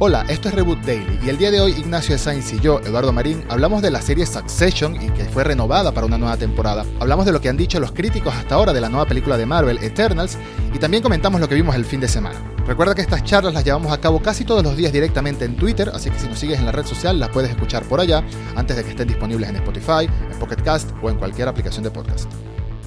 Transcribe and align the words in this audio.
Hola, 0.00 0.24
esto 0.28 0.48
es 0.48 0.54
Reboot 0.54 0.78
Daily 0.82 1.18
y 1.24 1.28
el 1.28 1.38
día 1.38 1.50
de 1.50 1.60
hoy 1.60 1.72
Ignacio 1.72 2.12
de 2.14 2.20
Sainz 2.20 2.52
y 2.52 2.60
yo, 2.60 2.78
Eduardo 2.78 3.12
Marín, 3.12 3.44
hablamos 3.48 3.82
de 3.82 3.90
la 3.90 4.00
serie 4.00 4.26
Succession 4.26 4.94
y 4.94 5.10
que 5.10 5.24
fue 5.24 5.42
renovada 5.42 5.90
para 5.90 6.06
una 6.06 6.16
nueva 6.16 6.36
temporada. 6.36 6.86
Hablamos 7.00 7.26
de 7.26 7.32
lo 7.32 7.40
que 7.40 7.48
han 7.48 7.56
dicho 7.56 7.80
los 7.80 7.90
críticos 7.90 8.32
hasta 8.32 8.54
ahora 8.54 8.72
de 8.72 8.80
la 8.80 8.88
nueva 8.88 9.06
película 9.06 9.36
de 9.36 9.44
Marvel, 9.44 9.82
Eternals, 9.82 10.38
y 10.72 10.78
también 10.78 11.02
comentamos 11.02 11.40
lo 11.40 11.48
que 11.48 11.56
vimos 11.56 11.74
el 11.74 11.84
fin 11.84 11.98
de 11.98 12.06
semana. 12.06 12.38
Recuerda 12.64 12.94
que 12.94 13.00
estas 13.00 13.24
charlas 13.24 13.54
las 13.54 13.64
llevamos 13.64 13.90
a 13.90 14.00
cabo 14.00 14.22
casi 14.22 14.44
todos 14.44 14.62
los 14.62 14.76
días 14.76 14.92
directamente 14.92 15.44
en 15.44 15.56
Twitter, 15.56 15.90
así 15.92 16.10
que 16.10 16.18
si 16.20 16.28
nos 16.28 16.38
sigues 16.38 16.60
en 16.60 16.66
la 16.66 16.70
red 16.70 16.86
social 16.86 17.18
las 17.18 17.30
puedes 17.30 17.50
escuchar 17.50 17.82
por 17.82 17.98
allá 17.98 18.22
antes 18.54 18.76
de 18.76 18.84
que 18.84 18.90
estén 18.90 19.08
disponibles 19.08 19.50
en 19.50 19.56
Spotify, 19.56 20.08
en 20.30 20.38
Pocket 20.38 20.62
Cast 20.62 20.92
o 21.02 21.10
en 21.10 21.16
cualquier 21.16 21.48
aplicación 21.48 21.82
de 21.82 21.90
podcast. 21.90 22.30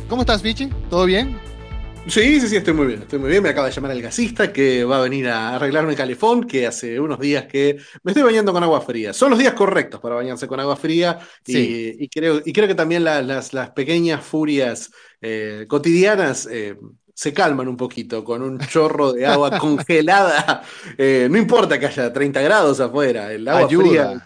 ¿Cómo 0.08 0.22
estás, 0.22 0.42
Vichy? 0.42 0.70
¿Todo 0.90 1.04
bien? 1.04 1.51
Sí, 2.08 2.42
sí, 2.42 2.48
sí, 2.48 2.56
estoy 2.56 2.74
muy 2.74 2.88
bien, 2.88 3.04
estoy 3.04 3.20
muy 3.20 3.30
bien. 3.30 3.44
Me 3.44 3.50
acaba 3.50 3.68
de 3.68 3.74
llamar 3.74 3.92
el 3.92 4.02
gasista 4.02 4.52
que 4.52 4.84
va 4.84 4.98
a 4.98 5.02
venir 5.02 5.30
a 5.30 5.56
arreglarme 5.56 5.92
el 5.92 5.98
calefón, 5.98 6.46
que 6.46 6.66
hace 6.66 7.00
unos 7.00 7.20
días 7.20 7.46
que 7.46 7.78
me 8.04 8.12
estoy 8.12 8.24
bañando 8.24 8.52
con 8.52 8.64
agua 8.64 8.82
fría. 8.82 9.14
Son 9.14 9.30
los 9.30 9.38
días 9.38 9.54
correctos 9.54 10.02
para 10.02 10.16
bañarse 10.16 10.48
con 10.48 10.60
agua 10.60 10.76
fría 10.76 11.20
y, 11.46 12.10
creo, 12.10 12.42
y 12.44 12.52
creo 12.52 12.68
que 12.68 12.76
también 12.76 13.04
las, 13.04 13.52
pequeñas 13.76 14.26
furias 14.26 14.92
eh, 15.22 15.66
cotidianas 15.68 16.48
eh, 16.52 16.76
se 17.14 17.34
calman 17.34 17.68
un 17.68 17.78
poquito 17.78 18.24
con 18.24 18.42
un 18.42 18.58
chorro 18.60 19.14
de 19.14 19.28
agua 19.28 19.58
congelada. 19.60 20.64
Eh, 20.98 21.28
no 21.30 21.38
importa 21.38 21.80
que 21.80 21.86
haya 21.86 22.12
30 22.12 22.42
grados 22.42 22.80
afuera, 22.80 23.32
el 23.32 23.48
agua 23.48 23.70
fría, 23.70 24.24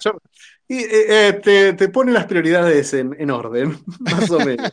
y 0.68 0.82
te, 0.82 1.74
te, 1.74 1.90
pone 1.90 2.12
las 2.14 2.26
prioridades 2.26 2.94
en, 2.94 3.16
en 3.20 3.30
orden, 3.30 3.78
más 4.00 4.32
o 4.32 4.40
menos. 4.40 4.72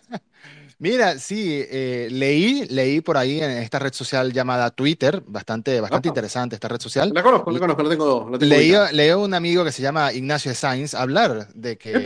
Mira, 0.82 1.16
sí, 1.16 1.64
eh, 1.70 2.08
leí, 2.10 2.66
leí 2.66 3.00
por 3.00 3.16
ahí 3.16 3.40
en 3.40 3.52
esta 3.52 3.78
red 3.78 3.92
social 3.92 4.32
llamada 4.32 4.68
Twitter, 4.72 5.22
bastante, 5.24 5.80
bastante 5.80 6.08
interesante 6.08 6.56
esta 6.56 6.66
red 6.66 6.80
social. 6.80 7.12
La 7.14 7.22
conozco, 7.22 7.52
la 7.52 7.60
conozco, 7.60 7.84
la 7.84 7.88
tengo. 7.88 8.28
La 8.32 8.38
leí, 8.38 8.74
leí, 8.90 9.10
a 9.10 9.16
un 9.16 9.32
amigo 9.32 9.64
que 9.64 9.70
se 9.70 9.80
llama 9.80 10.12
Ignacio 10.12 10.52
Sainz 10.56 10.94
hablar 10.94 11.46
de 11.54 11.78
que 11.78 12.02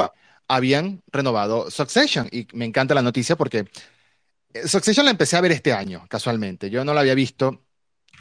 habían 0.47 1.01
renovado 1.11 1.71
Succession 1.71 2.29
y 2.31 2.49
me 2.53 2.67
encanta 2.67 2.95
la 2.95 3.01
noticia 3.01 3.35
porque 3.35 3.65
eh, 4.53 4.69
Succession 4.69 5.07
la 5.07 5.11
empecé 5.11 5.39
a 5.39 5.41
ver 5.41 5.53
este 5.53 5.73
año, 5.73 6.05
casualmente. 6.07 6.69
Yo 6.69 6.85
no 6.85 6.93
la 6.93 7.01
había 7.01 7.15
visto, 7.15 7.63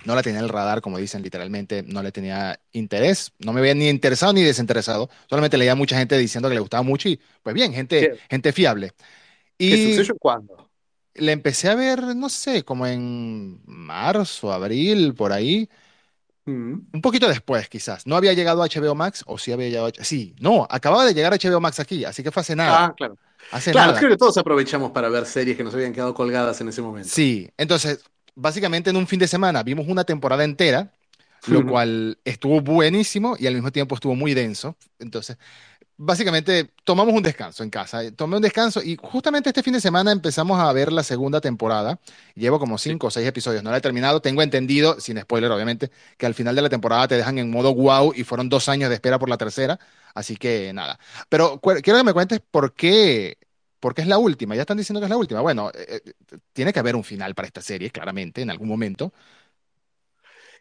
no 0.05 0.15
la 0.15 0.23
tenía 0.23 0.39
en 0.39 0.45
el 0.45 0.49
radar, 0.49 0.79
como 0.79 0.99
dicen 0.99 1.21
literalmente, 1.21 1.83
no 1.83 2.01
le 2.01 2.13
tenía 2.13 2.57
interés, 2.71 3.33
no 3.39 3.51
me 3.51 3.59
había 3.59 3.75
ni 3.75 3.89
interesado 3.89 4.31
ni 4.31 4.41
desinteresado, 4.41 5.09
solamente 5.29 5.57
leía 5.57 5.73
a 5.73 5.75
mucha 5.75 5.97
gente 5.97 6.17
diciendo 6.17 6.47
que 6.47 6.55
le 6.55 6.61
gustaba 6.61 6.81
mucho 6.81 7.09
y 7.09 7.19
pues 7.43 7.53
bien, 7.53 7.73
gente, 7.73 8.19
gente 8.29 8.53
fiable. 8.53 8.93
Y 9.57 9.95
¿Qué 9.95 10.13
cuándo? 10.19 10.69
Le 11.13 11.31
empecé 11.31 11.69
a 11.69 11.75
ver, 11.75 12.15
no 12.15 12.29
sé, 12.29 12.63
como 12.63 12.85
en 12.85 13.61
marzo, 13.65 14.51
abril, 14.51 15.13
por 15.13 15.31
ahí. 15.31 15.69
Mm. 16.45 16.73
Un 16.93 17.01
poquito 17.01 17.27
después, 17.27 17.69
quizás. 17.69 18.05
No 18.05 18.15
había 18.15 18.33
llegado 18.33 18.61
a 18.61 18.67
HBO 18.67 18.95
Max, 18.95 19.23
o 19.25 19.37
sí 19.37 19.51
había 19.51 19.69
llegado 19.69 19.87
a... 19.87 20.03
Sí, 20.03 20.35
no, 20.39 20.67
acababa 20.69 21.05
de 21.05 21.13
llegar 21.13 21.33
a 21.33 21.37
HBO 21.37 21.61
Max 21.61 21.79
aquí, 21.79 22.03
así 22.03 22.21
que 22.21 22.31
fue 22.31 22.41
hace 22.41 22.55
nada. 22.55 22.85
Ah, 22.85 22.93
claro. 22.95 23.17
claro, 23.71 23.97
creo 23.97 24.09
que 24.11 24.17
todos 24.17 24.37
aprovechamos 24.37 24.91
para 24.91 25.09
ver 25.09 25.25
series 25.25 25.55
que 25.55 25.63
nos 25.63 25.73
habían 25.73 25.93
quedado 25.93 26.13
colgadas 26.13 26.59
en 26.61 26.67
ese 26.67 26.81
momento. 26.81 27.09
Sí, 27.09 27.49
entonces, 27.57 28.03
básicamente 28.35 28.89
en 28.89 28.97
un 28.97 29.07
fin 29.07 29.19
de 29.19 29.27
semana 29.27 29.63
vimos 29.63 29.87
una 29.87 30.03
temporada 30.03 30.43
entera, 30.43 30.91
lo 31.47 31.65
cual 31.65 32.17
estuvo 32.25 32.59
buenísimo 32.61 33.35
y 33.39 33.47
al 33.47 33.53
mismo 33.53 33.71
tiempo 33.71 33.95
estuvo 33.95 34.15
muy 34.15 34.33
denso. 34.33 34.75
Entonces, 34.99 35.37
básicamente 35.97 36.71
tomamos 36.83 37.13
un 37.13 37.23
descanso 37.23 37.63
en 37.63 37.69
casa. 37.69 38.01
Tomé 38.11 38.37
un 38.37 38.41
descanso 38.41 38.81
y 38.83 38.97
justamente 39.01 39.49
este 39.49 39.63
fin 39.63 39.73
de 39.73 39.81
semana 39.81 40.11
empezamos 40.11 40.59
a 40.59 40.71
ver 40.73 40.91
la 40.91 41.03
segunda 41.03 41.41
temporada. 41.41 41.99
Llevo 42.35 42.59
como 42.59 42.77
cinco 42.77 43.07
o 43.07 43.11
seis 43.11 43.27
episodios, 43.27 43.63
no 43.63 43.71
la 43.71 43.77
he 43.77 43.81
terminado. 43.81 44.21
Tengo 44.21 44.41
entendido, 44.41 44.99
sin 44.99 45.19
spoiler 45.19 45.51
obviamente, 45.51 45.91
que 46.17 46.25
al 46.25 46.33
final 46.33 46.55
de 46.55 46.61
la 46.61 46.69
temporada 46.69 47.07
te 47.07 47.15
dejan 47.15 47.37
en 47.37 47.49
modo 47.49 47.73
wow 47.73 48.13
y 48.15 48.23
fueron 48.23 48.49
dos 48.49 48.69
años 48.69 48.89
de 48.89 48.95
espera 48.95 49.19
por 49.19 49.29
la 49.29 49.37
tercera. 49.37 49.79
Así 50.13 50.37
que 50.37 50.71
nada. 50.73 50.99
Pero 51.29 51.59
quiero 51.59 51.99
que 51.99 52.03
me 52.03 52.13
cuentes 52.13 52.39
por 52.51 52.73
qué. 52.73 53.37
Porque 53.79 54.01
es 54.01 54.07
la 54.07 54.17
última, 54.17 54.55
ya 54.55 54.61
están 54.61 54.77
diciendo 54.77 54.99
que 54.99 55.05
es 55.05 55.09
la 55.11 55.17
última. 55.17 55.41
Bueno, 55.41 55.69
eh, 55.69 56.01
eh, 56.05 56.37
tiene 56.53 56.73
que 56.73 56.79
haber 56.79 56.95
un 56.95 57.03
final 57.03 57.35
para 57.35 57.47
esta 57.47 57.61
serie, 57.61 57.91
claramente, 57.91 58.41
en 58.41 58.49
algún 58.49 58.67
momento. 58.67 59.13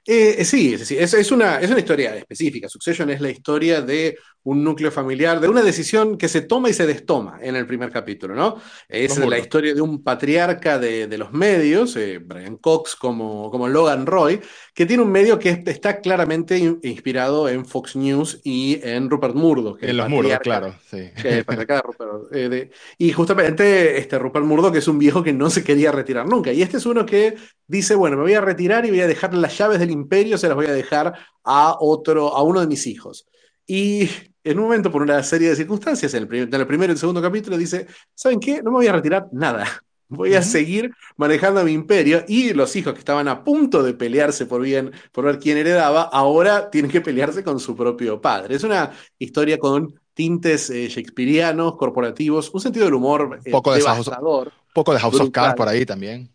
Eh, 0.07 0.45
sí, 0.45 0.77
sí, 0.79 0.97
es, 0.99 1.15
es, 1.15 1.33
una, 1.33 1.61
es 1.61 1.71
una 1.71 1.79
historia 1.79 2.15
específica. 2.17 2.69
Succession 2.69 3.09
es 3.11 3.21
la 3.21 3.31
historia 3.31 3.81
de 3.81 4.17
un 4.45 4.63
núcleo 4.63 4.91
familiar, 4.91 5.41
de 5.41 5.49
una 5.49 5.63
decisión 5.63 6.19
que 6.19 6.29
se 6.29 6.43
toma 6.43 6.69
y 6.69 6.75
se 6.75 6.87
destoma 6.87 7.39
en 7.41 7.57
el 7.57 7.67
primer 7.67 7.91
capítulo, 7.91 8.35
¿no? 8.35 8.61
Es 8.89 9.17
la 9.19 9.39
historia 9.39 9.75
de 9.75 9.81
un 9.81 10.03
patriarca 10.03 10.79
de, 10.79 11.15
los 11.17 11.33
medios, 11.33 11.97
eh, 11.97 12.19
Brian 12.23 12.59
Cox 12.59 12.95
como, 12.95 13.51
como 13.51 13.69
Logan 13.69 14.05
Roy, 14.05 14.41
que 14.75 14.85
tiene 14.85 15.03
un 15.03 15.11
medio 15.11 15.39
que 15.39 15.63
está 15.65 16.01
claramente 16.01 16.59
inspirado 16.59 17.49
en 17.49 17.65
Fox 17.65 17.97
News 17.97 18.41
y 18.45 18.81
en 18.83 19.09
Rupert 19.09 19.35
Murdoch. 19.35 19.83
En 19.83 19.97
los 19.97 20.09
Murdoch, 20.11 20.43
claro, 20.43 20.75
sí. 20.91 21.11
Eh, 21.25 22.71
y 22.99 23.13
justamente 23.13 23.97
este 23.99 24.19
Rupert 24.19 24.45
Murdoch 24.45 24.77
es 24.77 24.89
un 24.89 24.99
viejo 24.99 25.23
que 25.23 25.33
no 25.33 25.49
se 25.49 25.65
quería 25.65 25.91
retirar 25.91 26.27
nunca. 26.27 26.53
Y 26.53 26.61
este 26.61 26.77
es 26.77 26.85
uno 26.85 27.07
que 27.07 27.37
dice, 27.67 27.95
bueno, 27.95 28.17
me 28.17 28.25
voy 28.25 28.35
a 28.35 28.43
retirar 28.43 28.85
y 28.85 28.91
voy 28.91 29.01
a 29.01 29.07
dejar 29.07 29.33
las 29.33 29.57
llaves 29.57 29.79
del 29.79 29.91
imperio, 29.94 30.37
se 30.37 30.49
las 30.49 30.56
voy 30.56 30.66
a 30.66 30.72
dejar 30.72 31.15
a 31.44 31.77
otro, 31.81 32.37
a 32.37 32.43
uno 32.43 32.60
de 32.60 32.66
mis 32.66 32.87
hijos. 32.87 33.27
Y 33.66 34.09
en 34.43 34.59
un 34.59 34.65
momento, 34.65 34.93
por 34.93 35.03
una 35.03 35.22
serie 35.22 35.49
de 35.49 35.56
circunstancias, 35.56 36.12
en 36.15 36.28
el, 36.31 36.43
en 36.43 36.55
el 36.55 36.66
primero 36.66 36.93
y 36.93 36.94
el 36.94 36.99
segundo 36.99 37.22
capítulo, 37.22 37.56
dice, 37.56 37.87
¿saben 38.15 38.41
qué? 38.41 38.62
No 38.62 38.71
me 38.71 38.77
voy 38.77 38.87
a 38.87 38.93
retirar 38.93 39.28
nada. 39.32 39.66
Voy 40.06 40.34
a 40.34 40.43
seguir 40.43 40.93
manejando 41.16 41.65
mi 41.65 41.72
imperio 41.72 42.25
y 42.28 42.53
los 42.53 42.77
hijos 42.77 42.93
que 42.93 42.99
estaban 42.99 43.27
a 43.27 43.43
punto 43.43 43.82
de 43.82 43.94
pelearse 43.94 44.44
por 44.44 44.60
bien, 44.60 44.93
por 45.10 45.25
ver 45.25 45.38
quién 45.38 45.56
heredaba, 45.56 46.03
ahora 46.03 46.71
tienen 46.71 46.91
que 46.91 47.00
pelearse 47.00 47.43
con 47.43 47.59
su 47.59 47.75
propio 47.75 48.21
padre. 48.21 48.55
Es 48.55 48.62
una 48.62 48.93
historia 49.19 49.59
con 49.59 49.99
tintes 50.12 50.69
eh, 50.71 50.88
shakespearianos, 50.88 51.76
corporativos, 51.76 52.50
un 52.53 52.61
sentido 52.61 52.84
del 52.84 52.94
humor 52.94 53.41
eh, 53.44 53.50
poco 53.50 53.75
devastador. 53.75 54.49
De 54.49 54.53
poco 54.75 54.93
de 54.93 55.00
House 55.00 55.21
of 55.21 55.31
Cards 55.31 55.56
por 55.56 55.69
ahí 55.69 55.87
también. 55.87 56.31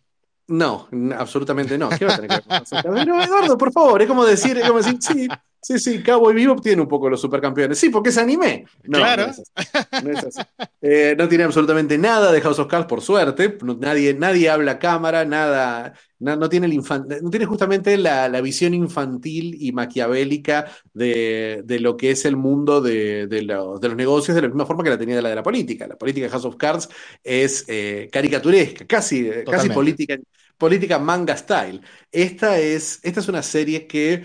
No, 0.49 0.87
absolutamente 1.17 1.77
no. 1.77 1.89
¿Qué 1.89 2.05
tener 2.07 2.41
que 2.41 2.89
ver 2.89 3.07
No, 3.07 3.21
Eduardo, 3.21 3.57
por 3.57 3.71
favor, 3.71 4.01
es 4.01 4.07
como 4.07 4.25
decir, 4.25 4.57
es 4.57 4.67
como 4.67 4.79
decir, 4.81 4.97
sí, 4.99 5.27
Sí, 5.61 5.77
sí, 5.77 6.01
Cowboy 6.01 6.33
Bebop 6.33 6.61
tiene 6.61 6.81
un 6.81 6.87
poco 6.87 7.09
los 7.09 7.19
supercampeones. 7.19 7.77
Sí, 7.77 7.89
porque 7.89 8.09
es 8.09 8.17
anime. 8.17 8.65
No, 8.83 8.99
claro. 8.99 9.31
no, 10.03 10.11
es 10.11 10.23
así. 10.23 10.41
Eh, 10.81 11.15
no, 11.17 11.27
tiene 11.27 11.43
absolutamente 11.43 11.97
nada 11.97 12.31
de 12.31 12.39
House 12.39 12.59
of 12.59 12.67
Cards, 12.67 12.87
por 12.87 13.01
suerte. 13.01 13.57
nadie, 13.79 14.13
nadie 14.13 14.49
habla 14.49 14.73
a 14.73 14.79
cámara, 14.79 15.25
nada. 15.25 15.93
No, 16.19 16.49
tiene, 16.49 16.67
el 16.67 16.75
no 16.75 17.29
tiene 17.29 17.45
justamente 17.45 17.97
la, 17.97 18.29
visión 18.41 18.73
infantil 18.73 19.55
y 19.59 19.71
maquiavélica 19.71 20.71
de, 20.93 21.63
lo 21.79 21.97
que 21.97 22.11
es 22.11 22.25
el 22.25 22.37
mundo 22.37 22.81
de, 22.81 23.27
los 23.43 23.95
negocios, 23.95 24.35
de 24.35 24.41
la 24.41 24.47
misma 24.47 24.65
forma 24.65 24.83
que 24.83 24.89
la 24.89 24.97
tenía 24.97 25.21
la 25.21 25.29
de 25.29 25.35
la 25.35 25.43
política. 25.43 25.87
La 25.87 25.97
política 25.97 26.25
de 26.25 26.31
House 26.31 26.45
of 26.45 26.55
Cards 26.55 26.89
es 27.23 27.65
eh, 27.67 28.09
caricaturesca, 28.11 28.85
casi, 28.85 29.29
casi 29.45 29.69
política, 29.69 30.17
política 30.57 30.99
manga 30.99 31.35
style. 31.35 31.81
Esta 32.11 32.59
es, 32.59 32.99
esta 33.03 33.19
es 33.19 33.27
una 33.27 33.41
serie 33.41 33.87
que 33.87 34.23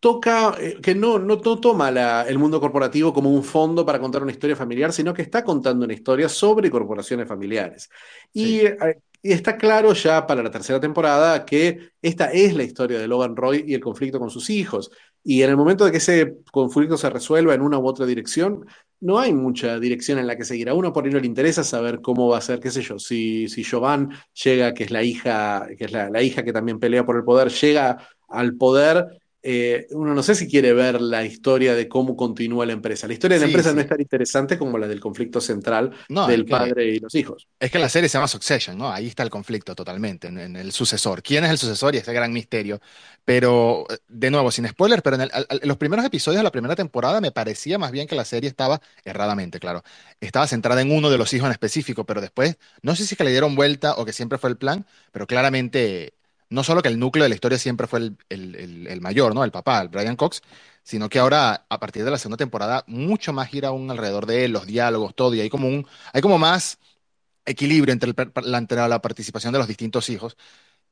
toca, 0.00 0.54
eh, 0.60 0.78
que 0.82 0.94
no, 0.94 1.18
no, 1.18 1.38
toma 1.38 1.88
el 2.26 2.38
mundo 2.38 2.60
corporativo 2.60 3.12
como 3.12 3.30
un 3.30 3.42
fondo 3.42 3.84
para 3.84 3.98
contar 3.98 4.22
una 4.22 4.32
historia 4.32 4.56
familiar, 4.56 4.92
sino 4.92 5.12
que 5.12 5.22
está 5.22 5.42
contando 5.42 5.84
una 5.84 5.94
historia 5.94 6.28
sobre 6.28 6.70
corporaciones 6.70 7.26
familiares. 7.26 7.88
Eh, 8.34 8.76
y, 9.22 9.32
está 9.32 9.56
claro 9.56 9.92
ya 9.94 10.24
para 10.26 10.44
la 10.44 10.50
tercera 10.50 10.78
temporada 10.78 11.44
que 11.44 11.90
esta 12.00 12.26
es 12.26 12.54
la 12.54 12.62
historia 12.62 13.00
de 13.00 13.08
Logan 13.08 13.34
Roy 13.34 13.64
y 13.66 13.74
el 13.74 13.80
conflicto 13.80 14.20
con 14.20 14.30
sus 14.30 14.48
hijos. 14.48 14.90
Y 15.24 15.42
en 15.42 15.50
el 15.50 15.56
momento 15.56 15.84
de 15.84 15.90
que 15.90 15.96
ese 15.96 16.36
conflicto 16.52 16.96
se 16.96 17.10
resuelva 17.10 17.52
en 17.52 17.60
una 17.60 17.78
u 17.78 17.86
otra 17.86 18.06
dirección, 18.06 18.64
no 19.00 19.18
hay 19.18 19.32
mucha 19.34 19.80
dirección 19.80 20.20
en 20.20 20.28
la 20.28 20.36
que 20.36 20.44
seguir. 20.44 20.68
A 20.68 20.74
uno 20.74 20.92
por 20.92 21.04
ahí 21.04 21.10
no 21.10 21.18
le 21.18 21.26
interesa 21.26 21.64
saber 21.64 22.00
cómo 22.00 22.28
va 22.28 22.38
a 22.38 22.40
ser, 22.40 22.60
qué 22.60 22.70
sé 22.70 22.80
yo, 22.82 23.00
si, 23.00 23.48
si 23.48 23.64
Jovan 23.64 24.10
llega, 24.44 24.72
que 24.72 24.84
es 24.84 24.92
la 24.92 25.02
hija, 25.02 25.66
que 25.76 25.84
es 25.86 25.92
la 25.92 26.22
hija 26.22 26.44
que 26.44 26.52
también 26.52 26.78
pelea 26.78 27.04
por 27.04 27.16
el 27.16 27.24
poder, 27.24 27.48
llega 27.48 27.98
al 28.28 28.54
poder 28.54 29.04
eh, 29.40 29.86
uno 29.90 30.14
no 30.14 30.22
sé 30.24 30.34
si 30.34 30.48
quiere 30.48 30.72
ver 30.72 31.00
la 31.00 31.24
historia 31.24 31.74
de 31.74 31.88
cómo 31.88 32.16
continúa 32.16 32.66
la 32.66 32.72
empresa. 32.72 33.06
La 33.06 33.12
historia 33.12 33.36
de 33.36 33.42
la 33.42 33.46
empresa 33.46 33.72
no 33.72 33.80
es 33.80 33.88
tan 33.88 34.00
interesante 34.00 34.58
como 34.58 34.78
la 34.78 34.88
del 34.88 34.98
conflicto 34.98 35.40
central 35.40 35.92
del 36.26 36.44
padre 36.44 36.86
y 36.86 36.98
los 36.98 37.14
hijos. 37.14 37.46
Es 37.60 37.70
que 37.70 37.78
la 37.78 37.88
serie 37.88 38.08
se 38.08 38.18
llama 38.18 38.26
Succession, 38.26 38.76
¿no? 38.76 38.90
Ahí 38.90 39.06
está 39.06 39.22
el 39.22 39.30
conflicto 39.30 39.76
totalmente, 39.76 40.26
en, 40.26 40.56
el 40.56 40.72
sucesor. 40.72 41.22
¿Quién 41.22 41.44
es 41.44 41.50
el 41.50 41.58
sucesor? 41.58 41.94
Y 41.94 41.98
ese 41.98 42.12
gran 42.12 42.32
misterio. 42.32 42.80
Pero, 43.24 43.86
de 44.08 44.30
nuevo, 44.30 44.50
sin 44.50 44.66
spoiler, 44.66 45.02
pero 45.02 45.16
en, 45.22 45.28
los 45.62 45.76
primeros 45.76 46.04
episodios 46.04 46.40
de 46.40 46.44
la 46.44 46.50
primera 46.50 46.74
temporada 46.74 47.20
me 47.20 47.30
parecía 47.30 47.78
más 47.78 47.92
bien 47.92 48.08
que 48.08 48.16
la 48.16 48.24
serie 48.24 48.48
estaba, 48.48 48.80
erradamente, 49.04 49.60
claro, 49.60 49.84
estaba 50.20 50.46
centrada 50.46 50.80
en 50.80 50.90
uno 50.90 51.10
de 51.10 51.18
los 51.18 51.32
hijos 51.32 51.46
en 51.46 51.52
específico, 51.52 52.04
pero 52.04 52.20
después, 52.20 52.56
no 52.82 52.96
sé 52.96 53.04
si 53.04 53.14
es 53.14 53.18
que 53.18 53.24
le 53.24 53.30
dieron 53.30 53.54
vuelta 53.54 53.94
o 53.96 54.04
que 54.04 54.12
siempre 54.12 54.38
fue 54.38 54.50
el 54.50 54.56
plan, 54.56 54.86
pero 55.12 55.26
claramente 55.26 56.14
no 56.50 56.64
solo 56.64 56.82
que 56.82 56.88
el 56.88 56.98
núcleo 56.98 57.24
de 57.24 57.28
la 57.28 57.34
historia 57.34 57.58
siempre 57.58 57.86
fue 57.86 58.12
el, 58.28 58.98
mayor, 59.00 59.34
¿no? 59.34 59.44
El 59.44 59.50
papá, 59.50 59.80
el 59.82 59.88
Brian 59.88 60.16
Cox, 60.16 60.42
sino 60.82 61.08
que 61.08 61.18
ahora, 61.18 61.66
a 61.68 61.80
partir 61.80 62.04
de 62.04 62.10
la 62.10 62.18
segunda 62.18 62.36
temporada, 62.38 62.84
mucho 62.86 63.32
más 63.32 63.48
gira 63.48 63.68
aún 63.68 63.90
alrededor 63.90 64.26
de 64.26 64.44
él, 64.44 64.52
los 64.52 64.66
diálogos, 64.66 65.14
todo, 65.14 65.34
y 65.34 65.40
hay 65.40 65.50
como 65.50 65.68
un, 65.68 65.86
hay 66.12 66.22
como 66.22 66.38
más 66.38 66.78
equilibrio 67.46 67.92
entre, 67.92 68.14
la, 68.42 68.88
la 68.88 69.02
participación 69.02 69.52
de 69.52 69.58
los 69.58 69.68
distintos 69.68 70.08
hijos, 70.10 70.36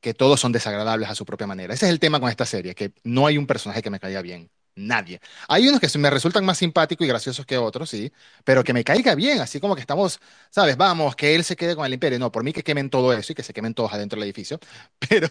que 0.01 0.15
todos 0.15 0.41
son 0.41 0.53
desagradables 0.53 1.09
a 1.11 1.15
su 1.15 1.27
propia 1.27 1.47
manera. 1.47 1.75
Ese 1.75 1.87
es 1.87 1.93
el 1.93 2.01
tema 2.01 2.21
con 2.21 2.31
esta 2.31 2.47
serie, 2.47 2.75
que 2.75 2.93
no 3.05 3.27
hay 3.27 3.39
un 3.39 3.47
personaje 3.47 3.83
que 3.83 3.91
me 3.91 4.01
caiga 4.01 4.23
bien. 4.23 4.51
Nadie. 4.77 5.23
Hay 5.49 5.67
unos 5.67 5.81
que 5.81 5.99
me 5.99 6.11
resultan 6.11 6.45
más 6.45 6.59
simpáticos 6.59 7.03
y 7.05 7.09
graciosos 7.09 7.47
que 7.47 7.57
otros, 7.57 7.89
sí, 7.89 8.13
pero 8.45 8.63
que 8.63 8.75
me 8.75 8.85
caiga 8.85 9.15
bien, 9.15 9.41
así 9.41 9.59
como 9.59 9.75
que 9.75 9.81
estamos, 9.81 10.21
¿sabes? 10.51 10.77
Vamos, 10.77 11.17
que 11.17 11.35
él 11.35 11.45
se 11.45 11.57
quede 11.57 11.75
con 11.75 11.87
el 11.87 11.95
imperio. 11.95 12.19
No, 12.19 12.31
por 12.31 12.45
mí 12.45 12.53
que 12.53 12.63
quemen 12.63 12.91
todo 12.91 13.15
eso 13.15 13.33
y 13.33 13.35
que 13.35 13.43
se 13.43 13.55
quemen 13.55 13.73
todos 13.73 13.95
adentro 13.95 14.19
del 14.21 14.25
edificio. 14.25 14.61
Pero. 15.09 15.29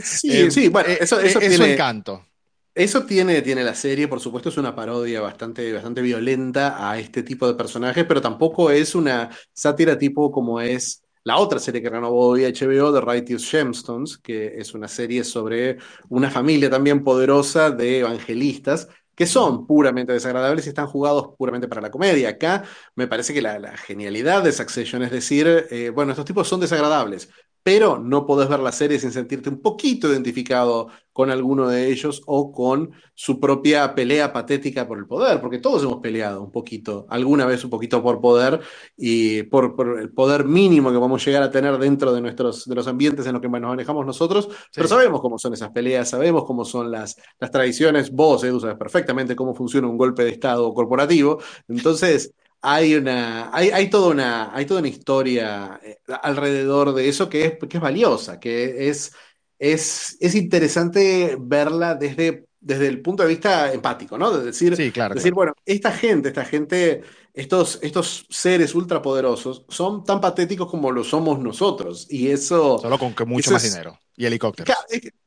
Sí, 0.00 0.42
eh, 0.42 0.50
sí, 0.52 0.68
bueno, 0.68 0.88
eh, 0.88 0.98
eso, 1.00 1.18
eso, 1.18 1.40
eh, 1.40 1.48
tiene, 1.48 1.72
encanto. 1.72 2.24
Eso 2.72 3.04
tiene, 3.04 3.42
tiene 3.42 3.64
la 3.64 3.74
serie, 3.74 4.06
por 4.06 4.20
supuesto, 4.20 4.48
es 4.48 4.56
una 4.58 4.76
parodia 4.76 5.20
bastante, 5.20 5.72
bastante 5.72 6.00
violenta 6.00 6.88
a 6.88 7.00
este 7.00 7.24
tipo 7.24 7.48
de 7.48 7.54
personajes, 7.54 8.04
pero 8.06 8.20
tampoco 8.20 8.70
es 8.70 8.94
una 8.94 9.28
sátira 9.52 9.98
tipo 9.98 10.30
como 10.30 10.60
es 10.60 11.02
la 11.26 11.38
otra 11.38 11.58
serie 11.58 11.82
que 11.82 11.90
renovó 11.90 12.28
hoy 12.28 12.44
HBO, 12.44 12.92
The 12.92 13.00
Righteous 13.00 13.50
Gemstones, 13.50 14.16
que 14.16 14.60
es 14.60 14.74
una 14.74 14.86
serie 14.86 15.24
sobre 15.24 15.78
una 16.08 16.30
familia 16.30 16.70
también 16.70 17.02
poderosa 17.02 17.72
de 17.72 17.98
evangelistas 17.98 18.88
que 19.12 19.26
son 19.26 19.66
puramente 19.66 20.12
desagradables 20.12 20.66
y 20.66 20.68
están 20.68 20.86
jugados 20.86 21.34
puramente 21.36 21.66
para 21.66 21.80
la 21.80 21.90
comedia. 21.90 22.28
Acá 22.28 22.62
me 22.94 23.08
parece 23.08 23.34
que 23.34 23.42
la, 23.42 23.76
genialidad 23.76 24.44
de 24.44 24.52
Succession 24.52 25.02
es 25.02 25.10
decir, 25.10 25.66
eh, 25.70 25.90
bueno, 25.90 26.12
estos 26.12 26.26
tipos 26.26 26.46
son 26.46 26.60
desagradables, 26.60 27.28
pero 27.66 27.98
no 27.98 28.26
podés 28.26 28.48
ver 28.48 28.60
la 28.60 28.70
serie 28.70 28.96
sin 29.00 29.10
sentirte 29.10 29.48
un 29.48 29.60
poquito 29.60 30.08
identificado 30.08 30.86
con 31.12 31.32
alguno 31.32 31.66
de 31.66 31.90
ellos 31.90 32.22
o 32.24 32.52
con 32.52 32.92
su 33.12 33.40
propia 33.40 33.92
pelea 33.92 34.32
patética 34.32 34.86
por 34.86 34.98
el 34.98 35.06
poder, 35.08 35.40
porque 35.40 35.58
todos 35.58 35.82
hemos 35.82 35.98
peleado 35.98 36.44
un 36.44 36.52
poquito, 36.52 37.06
alguna 37.10 37.44
vez 37.44 37.64
un 37.64 37.70
poquito 37.70 38.00
por 38.04 38.20
poder 38.20 38.60
y 38.96 39.42
por, 39.42 39.74
el 40.00 40.10
poder 40.12 40.44
mínimo 40.44 40.92
que 40.92 40.98
vamos 40.98 41.20
a 41.20 41.24
llegar 41.24 41.42
a 41.42 41.50
tener 41.50 41.76
dentro 41.78 42.12
de, 42.12 42.20
nuestros, 42.20 42.66
de 42.66 42.74
los 42.76 42.86
ambientes 42.86 43.26
en 43.26 43.32
los 43.32 43.42
que 43.42 43.48
nos 43.48 43.60
manejamos 43.60 44.06
nosotros, 44.06 44.48
pero 44.72 44.86
sabemos 44.86 45.20
cómo 45.20 45.36
son 45.36 45.52
esas 45.54 45.70
peleas, 45.70 46.08
sabemos 46.08 46.44
cómo 46.44 46.64
son 46.64 46.92
las, 46.92 47.16
las 47.40 47.50
tradiciones, 47.50 48.12
vos, 48.12 48.44
Edu, 48.44 48.60
sabes 48.60 48.76
perfectamente 48.76 49.34
cómo 49.34 49.56
funciona 49.56 49.88
un 49.88 49.98
golpe 49.98 50.22
de 50.22 50.30
Estado 50.30 50.72
corporativo, 50.72 51.40
entonces 51.66 52.32
hay 52.62 52.94
una, 52.96 53.54
hay, 53.54 53.70
hay, 53.70 53.90
toda 53.90 54.10
una, 54.10 54.54
hay 54.54 54.66
toda 54.66 54.80
una 54.80 54.88
historia 54.88 55.80
eh, 55.82 55.98
alrededor 56.22 56.94
de 56.94 57.08
eso 57.08 57.28
que 57.28 57.44
es, 57.46 57.52
que 57.68 57.76
es 57.76 57.80
valiosa, 57.82 58.40
que 58.40 58.88
es, 58.88 59.12
es, 59.58 60.16
es 60.20 60.34
interesante 60.34 61.36
verla 61.40 61.94
desde, 61.94 62.46
desde 62.66 62.88
el 62.88 63.00
punto 63.00 63.22
de 63.22 63.28
vista 63.28 63.72
empático, 63.72 64.18
¿no? 64.18 64.30
De 64.32 64.46
decir, 64.46 64.74
sí, 64.74 64.90
claro, 64.90 65.14
decir 65.14 65.32
bueno, 65.32 65.52
esta 65.64 65.92
gente, 65.92 66.28
esta 66.28 66.44
gente 66.44 67.02
estos, 67.36 67.78
estos 67.82 68.26
seres 68.30 68.74
ultrapoderosos 68.74 69.66
son 69.68 70.04
tan 70.04 70.22
patéticos 70.22 70.70
como 70.70 70.90
lo 70.90 71.04
somos 71.04 71.38
nosotros. 71.38 72.06
Y 72.10 72.28
eso. 72.28 72.78
Solo 72.78 72.98
con 72.98 73.14
que 73.14 73.26
mucho 73.26 73.50
más 73.50 73.62
dinero. 73.62 73.98
Y 74.16 74.24
helicópteros. 74.24 74.74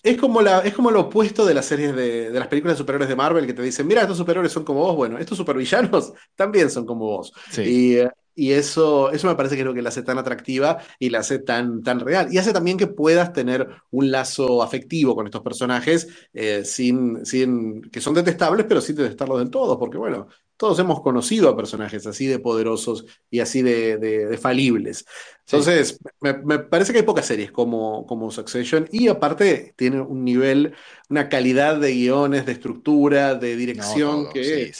Es, 0.01 0.17
como 0.17 0.41
la, 0.41 0.61
es 0.61 0.73
como 0.73 0.89
lo 0.89 1.01
opuesto 1.01 1.45
de 1.45 1.53
las 1.53 1.67
series 1.67 1.95
de, 1.95 2.31
de 2.31 2.39
las 2.39 2.47
películas 2.47 2.75
de 2.75 2.79
superhéroes 2.79 3.09
de 3.09 3.15
Marvel 3.15 3.45
que 3.45 3.53
te 3.53 3.61
dicen: 3.61 3.85
Mira, 3.85 4.01
estos 4.01 4.17
superhéroes 4.17 4.51
son 4.51 4.63
como 4.63 4.79
vos. 4.79 4.95
Bueno, 4.95 5.19
estos 5.19 5.37
supervillanos 5.37 6.11
también 6.35 6.71
son 6.71 6.87
como 6.87 7.05
vos. 7.05 7.31
Y, 7.57 7.97
y 8.39 8.53
eso, 8.53 9.11
eso 9.11 9.27
me 9.27 9.35
parece 9.35 9.55
que 9.55 9.61
es 9.61 9.65
lo 9.65 9.73
que 9.73 9.81
la 9.81 9.89
hace 9.89 10.01
tan 10.01 10.17
atractiva 10.17 10.77
y 10.97 11.09
la 11.09 11.19
hace 11.19 11.39
tan, 11.39 11.83
tan 11.83 11.99
real. 11.99 12.33
Y 12.33 12.37
hace 12.37 12.53
también 12.53 12.77
que 12.77 12.87
puedas 12.87 13.33
tener 13.33 13.67
un 13.91 14.11
lazo 14.11 14.63
afectivo 14.63 15.13
con 15.13 15.25
estos 15.25 15.41
personajes 15.41 16.07
eh, 16.33 16.63
sin, 16.63 17.25
sin, 17.25 17.81
que 17.81 17.99
son 17.99 18.13
detestables, 18.13 18.65
pero 18.67 18.79
sin 18.79 18.95
detestarlos 18.95 19.39
del 19.39 19.49
todo, 19.49 19.77
porque 19.77 19.97
bueno, 19.97 20.29
todos 20.55 20.79
hemos 20.79 21.01
conocido 21.01 21.49
a 21.49 21.57
personajes 21.57 22.07
así 22.07 22.27
de 22.27 22.39
poderosos 22.39 23.05
y 23.29 23.41
así 23.41 23.61
de, 23.61 24.39
falibles. 24.41 25.05
Entonces, 25.45 25.99
me, 26.21 26.59
parece 26.59 26.93
que 26.93 26.99
hay 26.99 27.05
pocas 27.05 27.25
series 27.25 27.51
como, 27.51 28.05
como 28.05 28.31
Succession 28.31 28.87
y 28.89 29.09
aparte 29.09 29.73
tiene 29.75 29.99
un 29.99 30.23
nivel, 30.23 30.75
una 31.09 31.27
calidad 31.27 31.77
de 31.77 31.91
guiones, 31.91 32.45
de 32.45 32.53
estructura, 32.53 33.35
de 33.35 33.57
dirección 33.57 34.29
que 34.31 34.71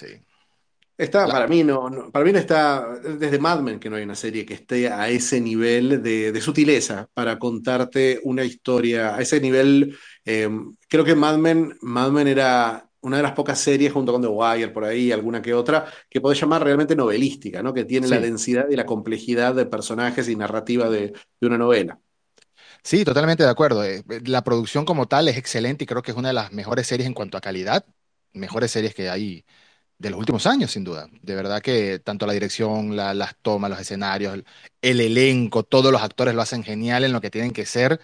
está, 1.03 1.27
para 1.27 1.47
mí 1.47 1.63
no, 1.63 2.11
para 2.11 2.25
mí 2.25 2.31
no 2.31 2.39
está, 2.39 2.99
desde 2.99 3.39
Mad 3.39 3.61
Men 3.61 3.79
que 3.79 3.89
no 3.89 3.95
hay 3.95 4.03
una 4.03 4.15
serie 4.15 4.45
que 4.45 4.53
esté 4.53 4.89
a 4.89 5.09
ese 5.09 5.39
nivel 5.39 6.03
de, 6.03 6.41
sutileza 6.41 7.07
para 7.13 7.39
contarte 7.39 8.19
una 8.23 8.43
historia, 8.43 9.15
a 9.15 9.21
ese 9.21 9.39
nivel, 9.39 9.97
eh, 10.25 10.49
creo 10.87 11.03
que 11.03 11.15
Mad 11.15 11.37
Men, 11.37 11.77
Mad 11.81 12.11
Men 12.11 12.27
era 12.27 12.89
una 13.01 13.17
de 13.17 13.23
las 13.23 13.31
pocas 13.31 13.59
series, 13.59 13.93
junto 13.93 14.11
con 14.11 14.21
The 14.21 14.27
Wire, 14.27 14.69
por 14.69 14.83
ahí, 14.83 15.11
alguna 15.11 15.41
que 15.41 15.53
otra, 15.53 15.85
que 16.09 16.19
podés 16.19 16.39
llamar 16.39 16.63
realmente 16.63 16.95
novelística, 16.95 17.63
¿no? 17.63 17.73
Que 17.73 17.85
tiene 17.85 18.07
la 18.07 18.19
densidad 18.19 18.67
y 18.69 18.75
la 18.75 18.85
complejidad 18.85 19.55
de 19.55 19.65
personajes 19.65 20.27
y 20.27 20.35
narrativa 20.35 20.89
de, 20.89 21.13
una 21.41 21.57
novela. 21.57 21.97
Sí, 22.83 23.05
totalmente 23.05 23.43
de 23.43 23.49
acuerdo. 23.49 23.83
Eh, 23.83 24.03
la 24.25 24.43
producción 24.43 24.85
como 24.85 25.07
tal 25.07 25.27
es 25.27 25.37
excelente 25.37 25.85
y 25.85 25.87
creo 25.87 26.01
que 26.01 26.11
es 26.11 26.17
una 26.17 26.29
de 26.29 26.33
las 26.33 26.51
mejores 26.51 26.87
series 26.87 27.07
en 27.07 27.13
cuanto 27.13 27.37
a 27.37 27.41
calidad, 27.41 27.85
mejores 28.33 28.71
series 28.71 28.93
que 28.93 29.09
hay 29.09 29.45
de 29.99 30.09
los 30.09 30.19
últimos 30.19 30.47
años, 30.47 30.71
sin 30.71 30.83
duda. 30.83 31.07
De 31.21 31.35
verdad 31.35 31.61
que 31.61 31.99
tanto 31.99 32.25
la 32.25 32.33
dirección, 32.33 32.95
las 32.95 33.35
tomas, 33.41 33.69
los 33.69 33.79
escenarios, 33.79 34.33
el, 34.33 34.45
el, 34.81 35.01
elenco, 35.01 35.63
todos 35.63 35.91
los 35.91 36.01
actores 36.01 36.33
lo 36.33 36.41
hacen 36.41 36.63
genial 36.63 37.03
en 37.03 37.11
lo 37.11 37.21
que 37.21 37.29
tienen 37.29 37.51
que 37.51 37.65
ser. 37.65 37.99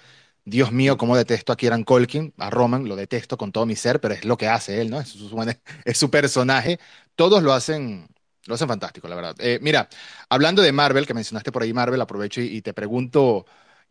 Dios 0.46 0.72
mío, 0.72 0.98
cómo 0.98 1.18
detesto 1.18 1.52
a 1.54 1.58
Kieran 1.58 1.84
Colkin, 1.84 2.34
a 2.38 2.50
Roman, 2.52 2.88
lo 2.88 2.96
detesto 2.96 3.38
con 3.38 3.52
todo 3.52 3.66
mi 3.66 3.76
ser, 3.76 4.00
pero 4.00 4.14
es 4.14 4.26
lo 4.26 4.38
que 4.38 4.48
hace 4.48 4.80
él, 4.82 4.92
¿no? 4.92 5.00
Es 5.00 5.10
su, 5.10 5.56
es 5.86 5.98
su 5.98 6.12
personaje. 6.12 6.80
Todos 7.16 7.42
lo 7.42 7.54
hacen, 7.54 8.08
lo 8.46 8.56
hacen 8.56 8.68
fantástico, 8.68 9.08
la 9.08 9.16
verdad. 9.16 9.36
Eh, 9.40 9.60
mira, 9.62 9.90
hablando 10.30 10.62
de 10.62 10.72
Marvel, 10.72 11.08
que 11.08 11.14
mencionaste 11.14 11.52
por 11.52 11.64
ahí 11.64 11.74
Marvel, 11.74 12.02
aprovecho 12.02 12.42
y, 12.42 12.62
te 12.62 12.74
pregunto, 12.74 13.46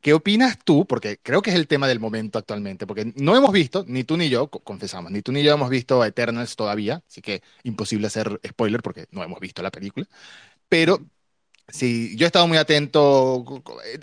¿qué 0.05 0.13
opinas 0.13 0.59
tú? 0.63 0.87
Porque 0.87 1.19
creo 1.23 1.41
que 1.41 1.49
es 1.51 1.57
el 1.57 1.67
tema 1.67 1.89
del 1.89 1.99
momento 1.99 2.39
actualmente, 2.39 2.87
porque 2.87 3.15
no 3.17 3.35
hemos 3.37 3.53
visto, 3.53 3.85
ni 3.89 4.05
tú 4.05 4.19
ni 4.19 4.29
yo, 4.29 4.49
confesamos, 4.49 5.11
ni 5.11 5.23
tú 5.23 5.33
ni 5.33 5.43
yo 5.43 5.55
hemos 5.55 5.71
visto 5.71 6.05
Eternals 6.05 6.57
todavía, 6.57 7.03
así 7.09 7.23
que 7.23 7.43
imposible 7.63 8.07
hacer 8.09 8.39
spoiler 8.47 8.83
porque 8.83 9.07
no 9.13 9.25
hemos 9.25 9.41
visto 9.41 9.63
la 9.63 9.71
película, 9.71 10.07
pero 10.69 11.01
Sí, 11.69 12.15
yo 12.17 12.27
he 12.27 12.29
estado 12.29 12.47
muy 12.47 12.59
atento 12.59 13.45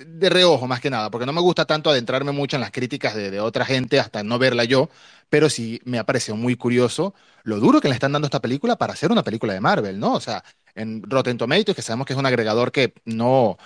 de 0.07 0.29
reojo 0.29 0.67
más 0.67 0.81
que 0.81 0.89
nada, 0.89 1.11
porque 1.11 1.27
no 1.27 1.33
me 1.33 1.41
gusta 1.41 1.65
tanto 1.65 1.91
adentrarme 1.91 2.31
mucho 2.31 2.57
en 2.57 2.61
las 2.61 2.71
críticas 2.71 3.15
de, 3.15 3.39
otra 3.39 3.65
gente 3.65 3.99
hasta 3.99 4.23
no 4.23 4.39
verla 4.39 4.63
yo, 4.65 4.89
pero 5.29 5.49
sí 5.49 5.79
me 5.85 5.99
ha 5.99 6.05
parecido 6.05 6.35
muy 6.35 6.55
curioso 6.55 7.13
lo 7.43 7.59
duro 7.59 7.79
que 7.79 7.87
le 7.87 7.93
están 7.93 8.11
dando 8.13 8.25
a 8.25 8.29
esta 8.29 8.41
película 8.41 8.77
para 8.77 8.93
hacer 8.93 9.11
una 9.11 9.23
película 9.23 9.53
de 9.53 9.61
Marvel, 9.61 9.99
¿no? 9.99 10.13
O 10.13 10.19
sea, 10.19 10.43
en 10.75 11.03
Rotten 11.03 11.37
Tomatoes, 11.37 11.75
que 11.75 11.83
sabemos 11.83 12.07
que 12.07 12.13
es 12.13 12.19
un 12.19 12.25
agregador 12.25 12.71
que 12.71 12.93
no 13.05 13.57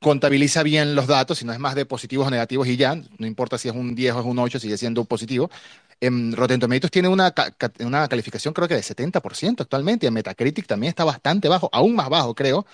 contabiliza 0.00 0.62
bien 0.62 0.94
los 0.94 1.06
datos, 1.06 1.38
sino 1.38 1.52
es 1.52 1.58
más 1.58 1.74
de 1.74 1.86
positivos 1.86 2.26
o 2.26 2.30
negativos 2.30 2.68
y 2.68 2.76
ya, 2.76 2.94
no 2.94 3.26
importa 3.26 3.58
si 3.58 3.68
es 3.68 3.74
un 3.74 3.94
10 3.94 4.14
o 4.14 4.20
es 4.20 4.26
un 4.26 4.38
8, 4.38 4.58
sigue 4.58 4.76
siendo 4.76 5.04
positivo. 5.04 5.50
En 6.00 6.32
Rotten 6.36 6.60
Tomatoes 6.60 6.90
tiene 6.90 7.08
una, 7.08 7.34
una 7.80 8.08
calificación 8.08 8.52
creo 8.52 8.68
que 8.68 8.74
de 8.74 8.82
70% 8.82 9.62
actualmente, 9.62 10.06
y 10.06 10.08
en 10.08 10.14
Metacritic 10.14 10.66
también 10.66 10.90
está 10.90 11.04
bastante 11.04 11.48
bajo, 11.48 11.70
aún 11.72 11.94
más 11.94 12.08
bajo 12.10 12.34
creo, 12.34 12.66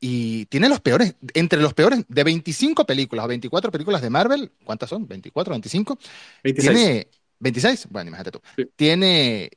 y 0.00 0.46
tiene 0.46 0.68
los 0.68 0.80
peores, 0.80 1.14
entre 1.34 1.60
los 1.60 1.74
peores, 1.74 2.04
de 2.08 2.24
25 2.24 2.84
películas 2.84 3.24
o 3.24 3.28
24 3.28 3.70
películas 3.70 4.02
de 4.02 4.10
Marvel, 4.10 4.52
¿cuántas 4.64 4.90
son? 4.90 5.08
¿24, 5.08 5.50
25? 5.50 5.98
26. 6.42 6.74
Tiene 6.74 7.08
26, 7.38 7.86
bueno, 7.90 8.08
imagínate 8.08 8.32
tú. 8.32 8.40
Tiene 8.76 9.50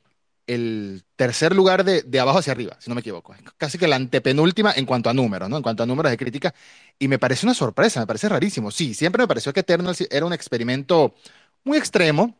el 0.54 1.04
tercer 1.14 1.54
lugar 1.54 1.84
de, 1.84 2.02
de, 2.02 2.18
abajo 2.20 2.38
hacia 2.38 2.52
arriba, 2.52 2.76
si 2.80 2.90
no 2.90 2.96
me 2.96 3.02
equivoco. 3.02 3.34
Casi 3.56 3.78
que 3.78 3.86
la 3.86 3.94
antepenúltima 3.96 4.72
en 4.74 4.84
cuanto 4.84 5.08
a 5.08 5.14
números, 5.14 5.48
¿no? 5.48 5.56
En 5.56 5.62
cuanto 5.62 5.84
a 5.84 5.86
números 5.86 6.10
de 6.10 6.16
crítica. 6.18 6.54
Y 6.98 7.06
me 7.06 7.20
parece 7.20 7.46
una 7.46 7.54
sorpresa, 7.54 8.00
me 8.00 8.06
parece 8.06 8.28
rarísimo. 8.28 8.72
Sí, 8.72 8.94
siempre 8.94 9.22
me 9.22 9.28
pareció 9.28 9.52
que 9.52 9.60
Eternals 9.60 10.00
era 10.10 10.26
un 10.26 10.32
experimento 10.32 11.14
muy 11.62 11.78
extremo, 11.78 12.36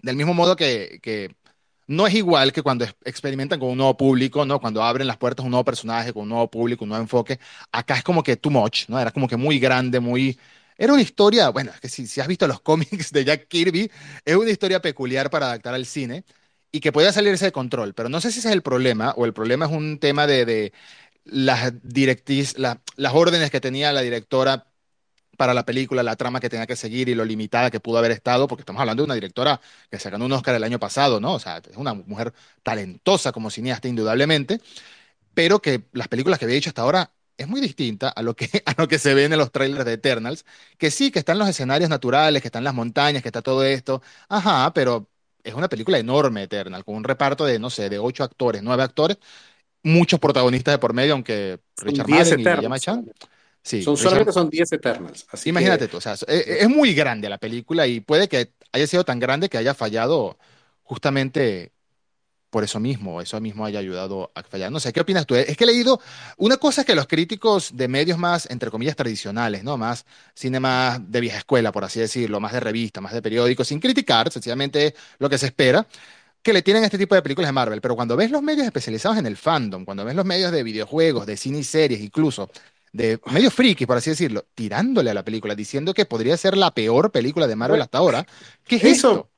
del 0.00 0.16
mismo 0.16 0.34
modo 0.34 0.56
que, 0.56 1.00
que 1.02 1.34
no 1.86 2.06
es 2.06 2.14
igual 2.14 2.52
que 2.52 2.62
cuando 2.62 2.84
experimentan 3.04 3.58
con 3.58 3.70
un 3.70 3.78
nuevo 3.78 3.96
público, 3.96 4.44
¿no? 4.44 4.60
Cuando 4.60 4.82
abren 4.82 5.06
las 5.06 5.16
puertas 5.16 5.42
a 5.42 5.46
un 5.46 5.52
nuevo 5.52 5.64
personaje, 5.64 6.12
con 6.12 6.24
un 6.24 6.28
nuevo 6.30 6.50
público, 6.50 6.84
un 6.84 6.90
nuevo 6.90 7.02
enfoque. 7.02 7.38
Acá 7.72 7.96
es 7.96 8.04
como 8.04 8.22
que 8.22 8.36
too 8.36 8.50
much, 8.50 8.88
¿no? 8.88 9.00
Era 9.00 9.10
como 9.10 9.26
que 9.26 9.36
muy 9.36 9.58
grande, 9.58 10.00
muy... 10.00 10.38
Era 10.76 10.92
una 10.92 11.02
historia, 11.02 11.48
bueno, 11.48 11.72
es 11.74 11.80
que 11.80 11.88
si, 11.88 12.06
si 12.06 12.20
has 12.20 12.28
visto 12.28 12.46
los 12.46 12.60
cómics 12.70 13.10
de 13.10 13.24
Jack 13.24 13.48
Kirby, 13.48 13.90
es 14.24 14.36
una 14.36 14.50
historia 14.50 14.82
peculiar 14.82 15.30
para 15.30 15.46
adaptar 15.46 15.74
al 15.74 15.86
cine 15.86 16.24
y 16.72 16.80
que 16.80 16.92
podía 16.92 17.12
salirse 17.12 17.46
de 17.46 17.52
control, 17.52 17.94
pero 17.94 18.08
no 18.08 18.20
sé 18.20 18.30
si 18.32 18.40
ese 18.40 18.48
es 18.48 18.54
el 18.54 18.62
problema 18.62 19.12
o 19.16 19.24
el 19.24 19.32
problema 19.34 19.66
es 19.66 19.72
un 19.72 19.98
tema 19.98 20.26
de, 20.26 20.44
de 20.44 20.72
las 21.24 21.72
directrices, 21.82 22.58
las 22.58 23.14
órdenes 23.14 23.50
que 23.50 23.60
tenía 23.60 23.92
la 23.92 24.02
directora 24.02 24.66
para 25.36 25.54
la 25.54 25.64
película, 25.64 26.02
la 26.02 26.16
trama 26.16 26.40
que 26.40 26.50
tenía 26.50 26.66
que 26.66 26.76
seguir 26.76 27.08
y 27.08 27.14
lo 27.14 27.24
limitada 27.24 27.70
que 27.70 27.80
pudo 27.80 27.98
haber 27.98 28.10
estado, 28.10 28.48
porque 28.48 28.62
estamos 28.62 28.80
hablando 28.80 29.02
de 29.02 29.06
una 29.06 29.14
directora 29.14 29.60
que 29.90 29.98
se 29.98 30.10
ganó 30.10 30.26
un 30.26 30.32
Oscar 30.32 30.54
el 30.56 30.64
año 30.64 30.78
pasado, 30.80 31.20
¿no? 31.20 31.34
O 31.34 31.38
sea, 31.40 31.58
es 31.58 31.76
una 31.76 31.94
mujer 31.94 32.32
talentosa 32.62 33.32
como 33.32 33.50
cineasta, 33.50 33.88
indudablemente, 33.88 34.60
pero 35.34 35.60
que 35.62 35.84
las 35.92 36.08
películas 36.08 36.38
que 36.38 36.44
había 36.46 36.56
hecho 36.58 36.70
hasta 36.70 36.82
ahora 36.82 37.12
es 37.36 37.48
muy 37.48 37.60
distinta 37.60 38.08
a 38.10 38.22
lo 38.22 38.34
que, 38.36 38.50
a 38.66 38.74
lo 38.78 38.88
que 38.88 38.98
se 38.98 39.14
ve 39.14 39.24
en 39.24 39.38
los 39.38 39.52
trailers 39.52 39.84
de 39.84 39.94
Eternals, 39.94 40.44
que 40.78 40.90
sí, 40.90 41.10
que 41.10 41.20
están 41.20 41.38
los 41.38 41.48
escenarios 41.48 41.90
naturales, 41.90 42.42
que 42.42 42.48
están 42.48 42.64
las 42.64 42.74
montañas, 42.74 43.22
que 43.22 43.28
está 43.28 43.42
todo 43.42 43.64
esto, 43.64 44.02
ajá, 44.28 44.72
pero 44.74 45.08
es 45.42 45.54
una 45.54 45.68
película 45.68 45.98
enorme, 45.98 46.44
Eternal, 46.44 46.84
con 46.84 46.96
un 46.96 47.04
reparto 47.04 47.44
de, 47.44 47.58
no 47.58 47.70
sé, 47.70 47.88
de 47.88 47.98
ocho 47.98 48.24
actores, 48.24 48.62
nueve 48.62 48.82
actores, 48.82 49.18
muchos 49.82 50.20
protagonistas 50.20 50.74
de 50.74 50.78
por 50.78 50.92
medio, 50.92 51.12
aunque 51.14 51.58
Richard 51.76 52.08
Madden 52.08 52.40
y 52.40 52.44
Yama 52.44 52.78
Chan 52.78 53.06
son, 53.62 53.96
solamente 53.96 54.32
son 54.32 54.48
10 54.48 54.72
Eternals. 54.72 55.26
Así 55.30 55.50
Imagínate 55.50 55.88
tú, 55.88 55.98
o 55.98 56.00
sea, 56.00 56.14
es, 56.26 56.68
muy 56.68 56.94
grande 56.94 57.28
la 57.28 57.38
película 57.38 57.86
y 57.86 58.00
puede 58.00 58.28
que 58.28 58.52
haya 58.72 58.86
sido 58.86 59.04
tan 59.04 59.18
grande 59.18 59.48
que 59.48 59.58
haya 59.58 59.74
fallado 59.74 60.38
justamente 60.82 61.72
por 62.50 62.64
eso 62.64 62.80
mismo, 62.80 63.20
eso 63.20 63.40
mismo 63.40 63.64
haya 63.64 63.78
ayudado 63.78 64.30
a 64.34 64.42
fallar. 64.42 64.72
No 64.72 64.80
sé, 64.80 64.92
¿qué 64.92 65.00
opinas 65.00 65.26
tú? 65.26 65.34
Es 65.34 65.56
que 65.56 65.64
he 65.64 65.66
leído, 65.66 66.00
una 66.36 66.56
cosa 66.56 66.82
es 66.82 66.86
que 66.86 66.94
los 66.94 67.06
críticos 67.06 67.76
de 67.76 67.88
medios 67.88 68.18
más, 68.18 68.48
entre 68.50 68.70
comillas, 68.70 68.96
tradicionales, 68.96 69.64
¿no? 69.64 69.76
Más 69.76 70.06
cine 70.34 70.60
más 70.60 71.00
de 71.10 71.20
vieja 71.20 71.38
escuela, 71.38 71.72
por 71.72 71.84
así 71.84 72.00
decirlo, 72.00 72.40
más 72.40 72.52
de 72.52 72.60
revista, 72.60 73.00
más 73.00 73.12
de 73.12 73.22
periódicos, 73.22 73.68
sin 73.68 73.80
criticar, 73.80 74.30
sencillamente 74.32 74.94
lo 75.18 75.28
que 75.28 75.38
se 75.38 75.46
espera, 75.46 75.86
que 76.42 76.52
le 76.52 76.62
tienen 76.62 76.84
este 76.84 76.98
tipo 76.98 77.14
de 77.14 77.22
películas 77.22 77.48
de 77.48 77.52
Marvel. 77.52 77.80
Pero 77.80 77.96
cuando 77.96 78.16
ves 78.16 78.30
los 78.30 78.42
medios 78.42 78.66
especializados 78.66 79.18
en 79.18 79.26
el 79.26 79.36
fandom, 79.36 79.84
cuando 79.84 80.04
ves 80.04 80.14
los 80.14 80.24
medios 80.24 80.52
de 80.52 80.62
videojuegos, 80.62 81.26
de 81.26 81.36
cine 81.36 81.58
y 81.58 81.64
series, 81.64 82.00
incluso, 82.00 82.50
de 82.92 83.20
medios 83.30 83.52
frikis, 83.52 83.86
por 83.86 83.96
así 83.98 84.10
decirlo, 84.10 84.46
tirándole 84.54 85.10
a 85.10 85.14
la 85.14 85.24
película, 85.24 85.54
diciendo 85.54 85.92
que 85.94 86.06
podría 86.06 86.36
ser 86.36 86.56
la 86.56 86.72
peor 86.72 87.12
película 87.12 87.46
de 87.46 87.56
Marvel 87.56 87.82
hasta 87.82 87.98
ahora, 87.98 88.26
¿qué 88.64 88.76
es 88.76 88.84
eso? 88.84 89.28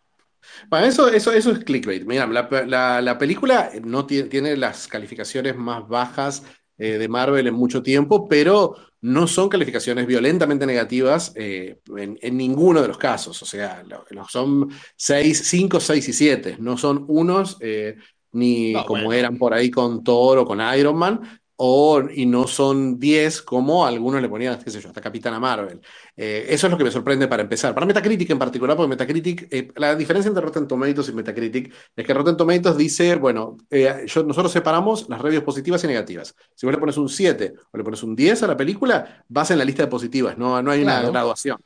Bueno, 0.68 0.86
eso, 0.86 1.08
eso, 1.08 1.32
eso 1.32 1.50
es 1.50 1.60
clickbait. 1.60 2.04
Mira, 2.04 2.26
la, 2.26 3.18
película 3.18 3.70
no 3.82 4.06
tiene, 4.06 4.56
las 4.56 4.86
calificaciones 4.88 5.56
más 5.56 5.86
bajas 5.88 6.42
eh, 6.78 6.98
de 6.98 7.08
Marvel 7.08 7.46
en 7.46 7.54
mucho 7.54 7.82
tiempo, 7.82 8.28
pero 8.28 8.76
no 9.02 9.26
son 9.26 9.48
calificaciones 9.48 10.06
violentamente 10.06 10.66
negativas 10.66 11.32
eh, 11.34 11.78
en, 11.96 12.36
ninguno 12.36 12.82
de 12.82 12.88
los 12.88 12.98
casos. 12.98 13.42
O 13.42 13.46
sea, 13.46 13.82
son 14.28 14.70
6, 14.96 15.42
5, 15.44 15.80
6 15.80 16.08
y 16.08 16.12
7. 16.12 16.56
No 16.58 16.76
son 16.76 17.04
unos 17.08 17.56
eh, 17.60 17.96
ni 18.32 18.74
como 18.86 19.12
eran 19.12 19.38
por 19.38 19.54
ahí 19.54 19.70
con 19.70 20.04
Thor 20.04 20.38
o 20.38 20.44
con 20.44 20.60
Iron 20.76 20.96
Man, 20.96 21.40
o, 21.62 22.00
y 22.10 22.24
no 22.24 22.46
son 22.46 22.98
10 22.98 23.42
como 23.42 23.84
algunos 23.84 24.22
le 24.22 24.30
ponían, 24.30 24.58
qué 24.62 24.70
sé 24.70 24.80
yo, 24.80 24.88
hasta 24.88 25.02
Capitana 25.02 25.38
Marvel. 25.38 25.78
Eh, 26.16 26.46
eso 26.48 26.66
es 26.66 26.70
lo 26.70 26.78
que 26.78 26.84
me 26.84 26.90
sorprende 26.90 27.28
para 27.28 27.42
empezar. 27.42 27.74
Para 27.74 27.84
Metacritic 27.84 28.30
en 28.30 28.38
particular, 28.38 28.78
porque 28.78 28.88
Metacritic, 28.88 29.46
eh, 29.50 29.70
la 29.76 29.94
diferencia 29.94 30.30
entre 30.30 30.42
Rotten 30.42 30.66
Tomatoes 30.66 31.10
y 31.10 31.12
Metacritic 31.12 31.70
es 31.94 32.06
que 32.06 32.14
Rotten 32.14 32.38
Tomatoes 32.38 32.78
dice, 32.78 33.14
bueno, 33.16 33.58
eh, 33.68 34.06
nosotros 34.24 34.50
separamos 34.50 35.06
las 35.10 35.20
reviews 35.20 35.44
positivas 35.44 35.84
y 35.84 35.88
negativas. 35.88 36.34
Si 36.54 36.64
vos 36.64 36.72
le 36.72 36.78
pones 36.78 36.96
un 36.96 37.10
7 37.10 37.52
o 37.70 37.76
le 37.76 37.84
pones 37.84 38.02
un 38.02 38.16
10 38.16 38.42
a 38.42 38.46
la 38.46 38.56
película, 38.56 39.22
vas 39.28 39.50
en 39.50 39.58
la 39.58 39.64
lista 39.66 39.82
de 39.82 39.88
positivas, 39.88 40.38
no, 40.38 40.62
no 40.62 40.70
hay 40.70 40.82
una 40.82 41.02
graduación. 41.02 41.58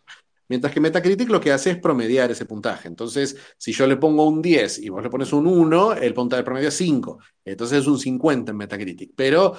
Mientras 0.49 0.75
que 0.75 0.81
Metacritic 0.81 1.31
lo 1.31 1.41
que 1.41 1.53
hace 1.53 1.71
es 1.71 1.79
promediar 1.79 2.31
ese 2.31 2.45
puntaje. 2.45 2.89
Entonces, 2.89 3.37
si 3.57 3.73
yo 3.73 3.87
le 3.87 3.97
pongo 3.97 4.27
un 4.29 4.43
10 4.43 4.81
y 4.81 4.89
vos 4.91 5.03
le 5.03 5.09
pones 5.09 5.33
un 5.33 5.47
1, 5.47 5.95
el 5.95 6.13
puntaje 6.13 6.43
promedio 6.43 6.69
es 6.69 6.77
5. 6.77 7.19
Entonces 7.47 7.81
es 7.81 7.87
un 7.87 7.99
50 7.99 8.51
en 8.51 8.57
Metacritic. 8.59 9.13
Pero 9.17 9.55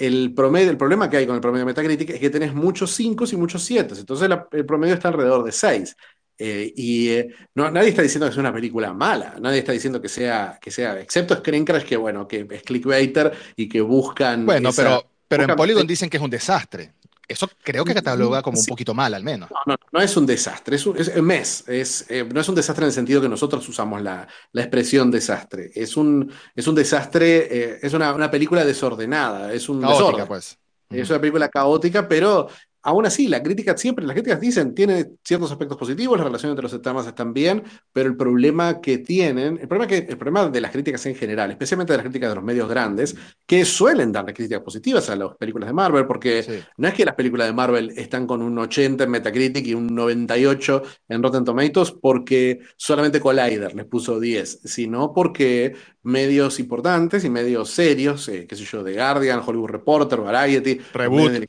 el, 0.00 0.32
promedio, 0.34 0.70
el 0.70 0.76
problema 0.76 1.08
que 1.08 1.18
hay 1.18 1.26
con 1.26 1.34
el 1.34 1.40
promedio 1.40 1.66
de 1.66 1.72
Metacritic 1.72 2.10
es 2.10 2.20
que 2.20 2.30
tenés 2.30 2.54
muchos 2.54 2.90
5 2.92 3.24
y 3.32 3.36
muchos 3.36 3.62
7. 3.62 3.94
Entonces 4.00 4.30
el 4.52 4.66
promedio 4.66 4.94
está 4.94 5.08
alrededor 5.08 5.44
de 5.44 5.52
6. 5.52 5.96
Eh, 6.42 6.72
y 6.74 7.08
eh, 7.10 7.28
no, 7.54 7.70
nadie 7.70 7.90
está 7.90 8.00
diciendo 8.00 8.26
que 8.26 8.32
sea 8.32 8.40
una 8.40 8.52
película 8.52 8.94
mala, 8.94 9.36
nadie 9.42 9.58
está 9.58 9.72
diciendo 9.72 10.00
que 10.00 10.08
sea, 10.08 10.58
que 10.58 10.70
sea 10.70 10.98
excepto 10.98 11.36
Screen 11.36 11.66
Crash, 11.66 11.84
que 11.84 11.98
bueno, 11.98 12.26
que 12.26 12.46
es 12.50 12.62
clickbaiter 12.62 13.30
y 13.56 13.68
que 13.68 13.82
buscan. 13.82 14.46
Bueno, 14.46 14.70
pero, 14.74 15.04
pero 15.28 15.42
en 15.42 15.54
Polygon 15.54 15.86
dicen 15.86 16.08
que 16.08 16.16
es 16.16 16.22
un 16.22 16.30
desastre. 16.30 16.94
Eso 17.30 17.48
creo 17.62 17.84
que 17.84 17.94
cataloga 17.94 18.42
como 18.42 18.58
un 18.58 18.66
poquito 18.66 18.92
mal, 18.92 19.14
al 19.14 19.22
menos. 19.22 19.48
No, 19.50 19.72
no, 19.72 19.76
no 19.92 20.00
es 20.00 20.16
un 20.16 20.26
desastre, 20.26 20.74
es 20.74 20.84
un 20.84 21.24
mes. 21.24 21.62
Es, 21.68 22.04
eh, 22.08 22.24
no 22.24 22.40
es 22.40 22.48
un 22.48 22.56
desastre 22.56 22.84
en 22.84 22.88
el 22.88 22.92
sentido 22.92 23.20
que 23.22 23.28
nosotros 23.28 23.68
usamos 23.68 24.02
la, 24.02 24.26
la 24.50 24.62
expresión 24.62 25.12
desastre. 25.12 25.70
Es 25.72 25.96
un, 25.96 26.28
es 26.56 26.66
un 26.66 26.74
desastre, 26.74 27.46
eh, 27.50 27.78
es 27.82 27.92
una, 27.94 28.12
una, 28.14 28.28
película 28.32 28.64
desordenada, 28.64 29.52
es 29.52 29.68
un 29.68 29.80
Caótica, 29.80 30.26
pues. 30.26 30.58
Es 30.90 31.08
una 31.08 31.20
película 31.20 31.48
caótica, 31.48 32.08
pero 32.08 32.48
Aún 32.82 33.04
así, 33.04 33.28
la 33.28 33.42
crítica 33.42 33.76
siempre, 33.76 34.06
las 34.06 34.14
críticas 34.14 34.40
dicen, 34.40 34.74
tiene 34.74 35.10
ciertos 35.22 35.52
aspectos 35.52 35.76
positivos, 35.76 36.16
la 36.16 36.24
relación 36.24 36.50
entre 36.50 36.62
los 36.62 36.80
temas 36.80 37.06
están 37.06 37.34
bien, 37.34 37.62
pero 37.92 38.08
el 38.08 38.16
problema 38.16 38.80
que 38.80 38.98
tienen, 38.98 39.58
el 39.60 39.68
problema, 39.68 39.86
que, 39.86 39.98
el 39.98 40.16
problema 40.16 40.48
de 40.48 40.60
las 40.62 40.70
críticas 40.70 41.04
en 41.04 41.14
general, 41.14 41.50
especialmente 41.50 41.92
de 41.92 41.98
las 41.98 42.04
críticas 42.04 42.30
de 42.30 42.36
los 42.36 42.44
medios 42.44 42.68
grandes, 42.70 43.14
que 43.46 43.66
suelen 43.66 44.12
darle 44.12 44.32
críticas 44.32 44.62
positivas 44.62 45.10
a 45.10 45.16
las 45.16 45.36
películas 45.36 45.68
de 45.68 45.74
Marvel, 45.74 46.06
porque 46.06 46.64
no 46.78 46.88
es 46.88 46.94
que 46.94 47.04
las 47.04 47.14
películas 47.14 47.48
de 47.48 47.52
Marvel 47.52 47.92
están 47.96 48.26
con 48.26 48.40
un 48.40 48.58
80 48.58 49.04
en 49.04 49.10
Metacritic 49.10 49.66
y 49.66 49.74
un 49.74 49.94
98 49.94 50.82
en 51.08 51.22
Rotten 51.22 51.44
Tomatoes 51.44 51.92
porque 51.92 52.60
solamente 52.76 53.20
Collider 53.20 53.74
les 53.74 53.84
puso 53.84 54.18
10, 54.18 54.60
sino 54.64 55.12
porque 55.12 55.74
medios 56.02 56.58
importantes 56.58 57.24
y 57.24 57.30
medios 57.30 57.70
serios, 57.70 58.26
eh, 58.28 58.46
qué 58.48 58.56
sé 58.56 58.64
yo, 58.64 58.82
The 58.82 58.94
Guardian, 58.94 59.42
Hollywood 59.44 59.68
Reporter, 59.68 60.20
Variety, 60.20 60.80
Reboot. 60.94 61.44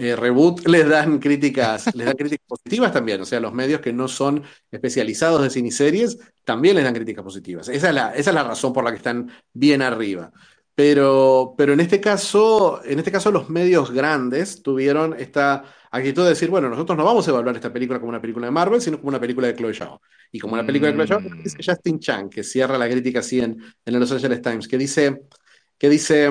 Eh, 0.00 0.14
Reboot 0.14 0.64
les 0.68 0.88
dan 0.88 1.18
críticas, 1.18 1.92
les 1.96 2.06
dan 2.06 2.14
críticas 2.14 2.46
positivas 2.46 2.92
también. 2.92 3.20
O 3.20 3.24
sea, 3.24 3.40
los 3.40 3.52
medios 3.52 3.80
que 3.80 3.92
no 3.92 4.06
son 4.06 4.44
especializados 4.70 5.42
de 5.42 5.50
cine 5.50 5.68
y 5.68 5.72
series 5.72 6.18
también 6.44 6.76
les 6.76 6.84
dan 6.84 6.94
críticas 6.94 7.24
positivas. 7.24 7.68
Esa 7.68 7.88
es 7.88 7.94
la, 7.94 8.14
esa 8.14 8.30
es 8.30 8.34
la 8.34 8.44
razón 8.44 8.72
por 8.72 8.84
la 8.84 8.90
que 8.90 8.98
están 8.98 9.28
bien 9.52 9.82
arriba. 9.82 10.30
Pero, 10.76 11.54
pero 11.58 11.72
en 11.72 11.80
este 11.80 12.00
caso, 12.00 12.80
en 12.84 13.00
este 13.00 13.10
caso, 13.10 13.32
los 13.32 13.50
medios 13.50 13.90
grandes 13.90 14.62
tuvieron 14.62 15.16
esta 15.18 15.64
actitud 15.90 16.22
de 16.22 16.28
decir, 16.28 16.48
bueno, 16.48 16.68
nosotros 16.68 16.96
no 16.96 17.04
vamos 17.04 17.26
a 17.26 17.32
evaluar 17.32 17.56
esta 17.56 17.72
película 17.72 17.98
como 17.98 18.10
una 18.10 18.20
película 18.20 18.46
de 18.46 18.52
Marvel, 18.52 18.80
sino 18.80 18.98
como 18.98 19.08
una 19.08 19.18
película 19.18 19.48
de 19.48 19.56
Chloe 19.56 19.74
Zhao. 19.74 20.00
Y 20.30 20.38
como 20.38 20.54
una 20.54 20.64
película 20.64 20.92
de 20.92 20.96
Chloe 20.96 21.08
Zhao, 21.08 21.20
mm. 21.20 21.42
dice 21.42 21.58
Justin 21.60 21.98
Chang, 21.98 22.28
que 22.28 22.44
cierra 22.44 22.78
la 22.78 22.88
crítica 22.88 23.18
así 23.18 23.40
en, 23.40 23.60
en 23.84 23.98
Los 23.98 24.12
Angeles 24.12 24.40
Times, 24.40 24.68
que 24.68 24.78
dice, 24.78 25.22
que 25.76 25.88
dice 25.88 26.30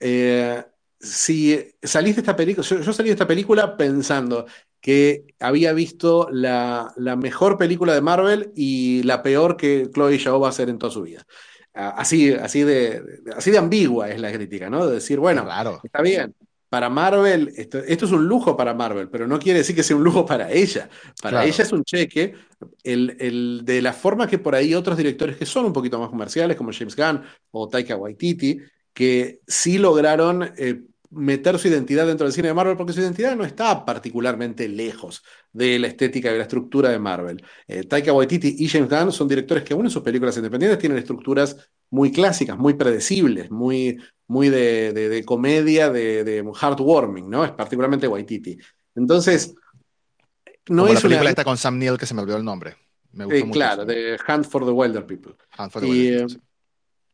eh, 0.00 0.62
si 1.00 1.58
salís 1.82 2.16
de 2.16 2.20
esta 2.20 2.36
película, 2.36 2.66
yo, 2.66 2.92
salí 2.92 3.08
de 3.08 3.14
esta 3.14 3.26
película 3.26 3.76
pensando 3.76 4.46
que 4.80 5.24
había 5.40 5.72
visto 5.72 6.28
la, 6.30 6.92
mejor 7.18 7.56
película 7.56 7.94
de 7.94 8.02
Marvel 8.02 8.52
y 8.54 9.02
la 9.04 9.22
peor 9.22 9.56
que 9.56 9.88
Chloe 9.92 10.18
Zhao 10.18 10.40
va 10.40 10.48
a 10.48 10.50
hacer 10.50 10.68
en 10.68 10.78
toda 10.78 10.92
su 10.92 11.02
vida. 11.02 11.24
Así, 11.72 12.32
así, 12.32 12.62
de, 12.62 13.02
así 13.34 13.50
de 13.50 13.58
ambigua 13.58 14.10
es 14.10 14.20
la 14.20 14.32
crítica, 14.32 14.68
¿no? 14.68 14.86
De 14.86 14.94
decir, 14.94 15.18
bueno, 15.18 15.46
está 15.82 16.02
bien, 16.02 16.34
para 16.70 16.88
Marvel, 16.88 17.52
esto, 17.56 17.78
es 17.78 18.02
un 18.12 18.26
lujo 18.28 18.56
para 18.56 18.74
Marvel, 18.74 19.08
pero 19.08 19.26
no 19.26 19.40
quiere 19.40 19.58
decir 19.58 19.74
que 19.74 19.82
sea 19.82 19.96
un 19.96 20.04
lujo 20.04 20.24
para 20.24 20.52
ella. 20.52 20.88
Para 21.20 21.44
ella 21.44 21.64
es 21.64 21.72
un 21.72 21.82
cheque, 21.82 22.34
el, 22.84 23.62
de 23.64 23.82
la 23.82 23.92
forma 23.92 24.28
que 24.28 24.38
por 24.38 24.54
ahí 24.54 24.74
otros 24.74 24.96
directores 24.96 25.36
que 25.36 25.46
son 25.46 25.64
un 25.64 25.72
poquito 25.72 25.98
más 25.98 26.10
comerciales, 26.10 26.56
como 26.56 26.72
James 26.72 26.94
Gunn 26.94 27.22
o 27.50 27.68
Taika 27.68 27.96
Waititi, 27.96 28.60
que 28.92 29.40
sí 29.48 29.78
lograron 29.78 30.52
eh, 30.56 30.82
meter 31.10 31.58
su 31.58 31.68
identidad 31.68 32.06
dentro 32.06 32.26
del 32.26 32.32
cine 32.32 32.48
de 32.48 32.54
Marvel, 32.54 32.76
porque 32.76 32.92
su 32.92 33.00
identidad 33.00 33.36
no 33.36 33.44
está 33.44 33.84
particularmente 33.84 34.68
lejos 34.68 35.22
de 35.52 35.78
la 35.78 35.88
estética 35.88 36.28
y 36.28 36.32
de 36.32 36.38
la 36.38 36.44
estructura 36.44 36.88
de 36.90 36.98
Marvel. 36.98 37.44
Eh, 37.66 37.84
Taika 37.84 38.12
Waititi 38.12 38.56
y 38.58 38.68
James 38.68 38.88
Gunn 38.88 39.12
son 39.12 39.26
directores 39.26 39.64
que 39.64 39.74
aún 39.74 39.86
en 39.86 39.90
sus 39.90 40.02
películas 40.02 40.36
independientes 40.36 40.78
tienen 40.78 40.98
estructuras 40.98 41.56
muy 41.90 42.12
clásicas, 42.12 42.56
muy 42.56 42.74
predecibles, 42.74 43.50
muy, 43.50 43.98
muy 44.28 44.48
de, 44.48 45.24
comedia, 45.26 45.90
de, 45.90 46.44
heartwarming, 46.60 47.28
¿no? 47.28 47.44
Es 47.44 47.50
particularmente 47.50 48.06
Waititi. 48.06 48.56
Entonces, 48.94 49.54
no 50.68 50.86
es 50.86 50.94
la 50.94 51.00
película 51.00 51.30
esta 51.30 51.44
con 51.44 51.56
Sam 51.56 51.78
Neill 51.78 51.98
que 51.98 52.06
se 52.06 52.14
me 52.14 52.22
olvidó 52.22 52.36
el 52.36 52.44
nombre. 52.44 52.76
Me 53.12 53.24
gustó 53.24 53.50
claro, 53.50 53.84
de 53.84 54.16
Hunt 54.28 54.46
for 54.46 54.64
the 54.64 54.70
Wilder 54.70 55.04
People. 55.04 55.34
Hunt 55.58 55.72
for 55.72 55.82
the 55.82 55.88
Wilder 55.88 56.26
People. 56.26 56.49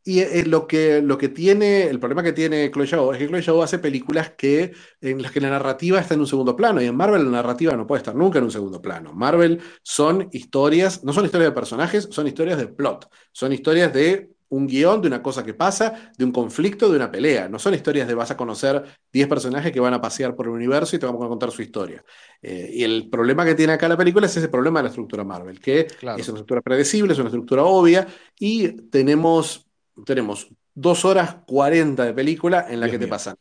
Y 0.08 0.20
eh, 0.20 0.44
lo, 0.46 0.68
que, 0.68 1.02
lo 1.02 1.18
que 1.18 1.28
tiene, 1.28 1.82
el 1.88 1.98
problema 1.98 2.22
que 2.22 2.32
tiene 2.32 2.70
Chloe 2.70 2.86
Zhao 2.86 3.12
es 3.12 3.18
que 3.18 3.26
Chloe 3.26 3.42
Zhao 3.42 3.60
hace 3.60 3.80
películas 3.80 4.30
que, 4.38 4.72
en 5.00 5.20
las 5.20 5.32
que 5.32 5.40
la 5.40 5.50
narrativa 5.50 5.98
está 5.98 6.14
en 6.14 6.20
un 6.20 6.28
segundo 6.28 6.54
plano, 6.54 6.80
y 6.80 6.86
en 6.86 6.96
Marvel 6.96 7.24
la 7.24 7.30
narrativa 7.32 7.76
no 7.76 7.88
puede 7.88 8.02
estar 8.02 8.14
nunca 8.14 8.38
en 8.38 8.44
un 8.44 8.52
segundo 8.52 8.80
plano. 8.80 9.12
Marvel 9.12 9.60
son 9.82 10.28
historias, 10.30 11.02
no 11.02 11.12
son 11.12 11.24
historias 11.24 11.50
de 11.50 11.54
personajes, 11.54 12.06
son 12.08 12.28
historias 12.28 12.56
de 12.56 12.68
plot, 12.68 13.10
son 13.32 13.52
historias 13.52 13.92
de 13.92 14.30
un 14.50 14.68
guion, 14.68 15.02
de 15.02 15.08
una 15.08 15.20
cosa 15.20 15.44
que 15.44 15.54
pasa, 15.54 16.12
de 16.16 16.24
un 16.24 16.30
conflicto, 16.30 16.88
de 16.88 16.94
una 16.94 17.10
pelea. 17.10 17.48
No 17.48 17.58
son 17.58 17.74
historias 17.74 18.06
de 18.06 18.14
vas 18.14 18.30
a 18.30 18.36
conocer 18.36 18.84
10 19.12 19.26
personajes 19.26 19.72
que 19.72 19.80
van 19.80 19.94
a 19.94 20.00
pasear 20.00 20.36
por 20.36 20.46
el 20.46 20.52
universo 20.52 20.94
y 20.94 21.00
te 21.00 21.06
vamos 21.06 21.24
a 21.24 21.28
contar 21.28 21.50
su 21.50 21.62
historia. 21.62 22.04
Eh, 22.40 22.70
y 22.74 22.84
el 22.84 23.08
problema 23.10 23.44
que 23.44 23.56
tiene 23.56 23.72
acá 23.72 23.88
la 23.88 23.96
película 23.96 24.26
es 24.26 24.36
ese 24.36 24.48
problema 24.48 24.78
de 24.78 24.84
la 24.84 24.90
estructura 24.90 25.24
Marvel, 25.24 25.58
que 25.58 25.80
es 25.80 26.02
una 26.02 26.14
estructura 26.14 26.60
predecible, 26.60 27.12
es 27.12 27.18
una 27.18 27.28
estructura 27.28 27.64
obvia, 27.64 28.06
y 28.38 28.68
tenemos 28.88 29.65
tenemos 30.04 30.48
dos 30.74 31.04
horas 31.04 31.36
40 31.46 32.04
de 32.04 32.12
película 32.12 32.66
en 32.68 32.80
la 32.80 32.90
que 32.90 32.98
te 32.98 33.08
pasan 33.08 33.36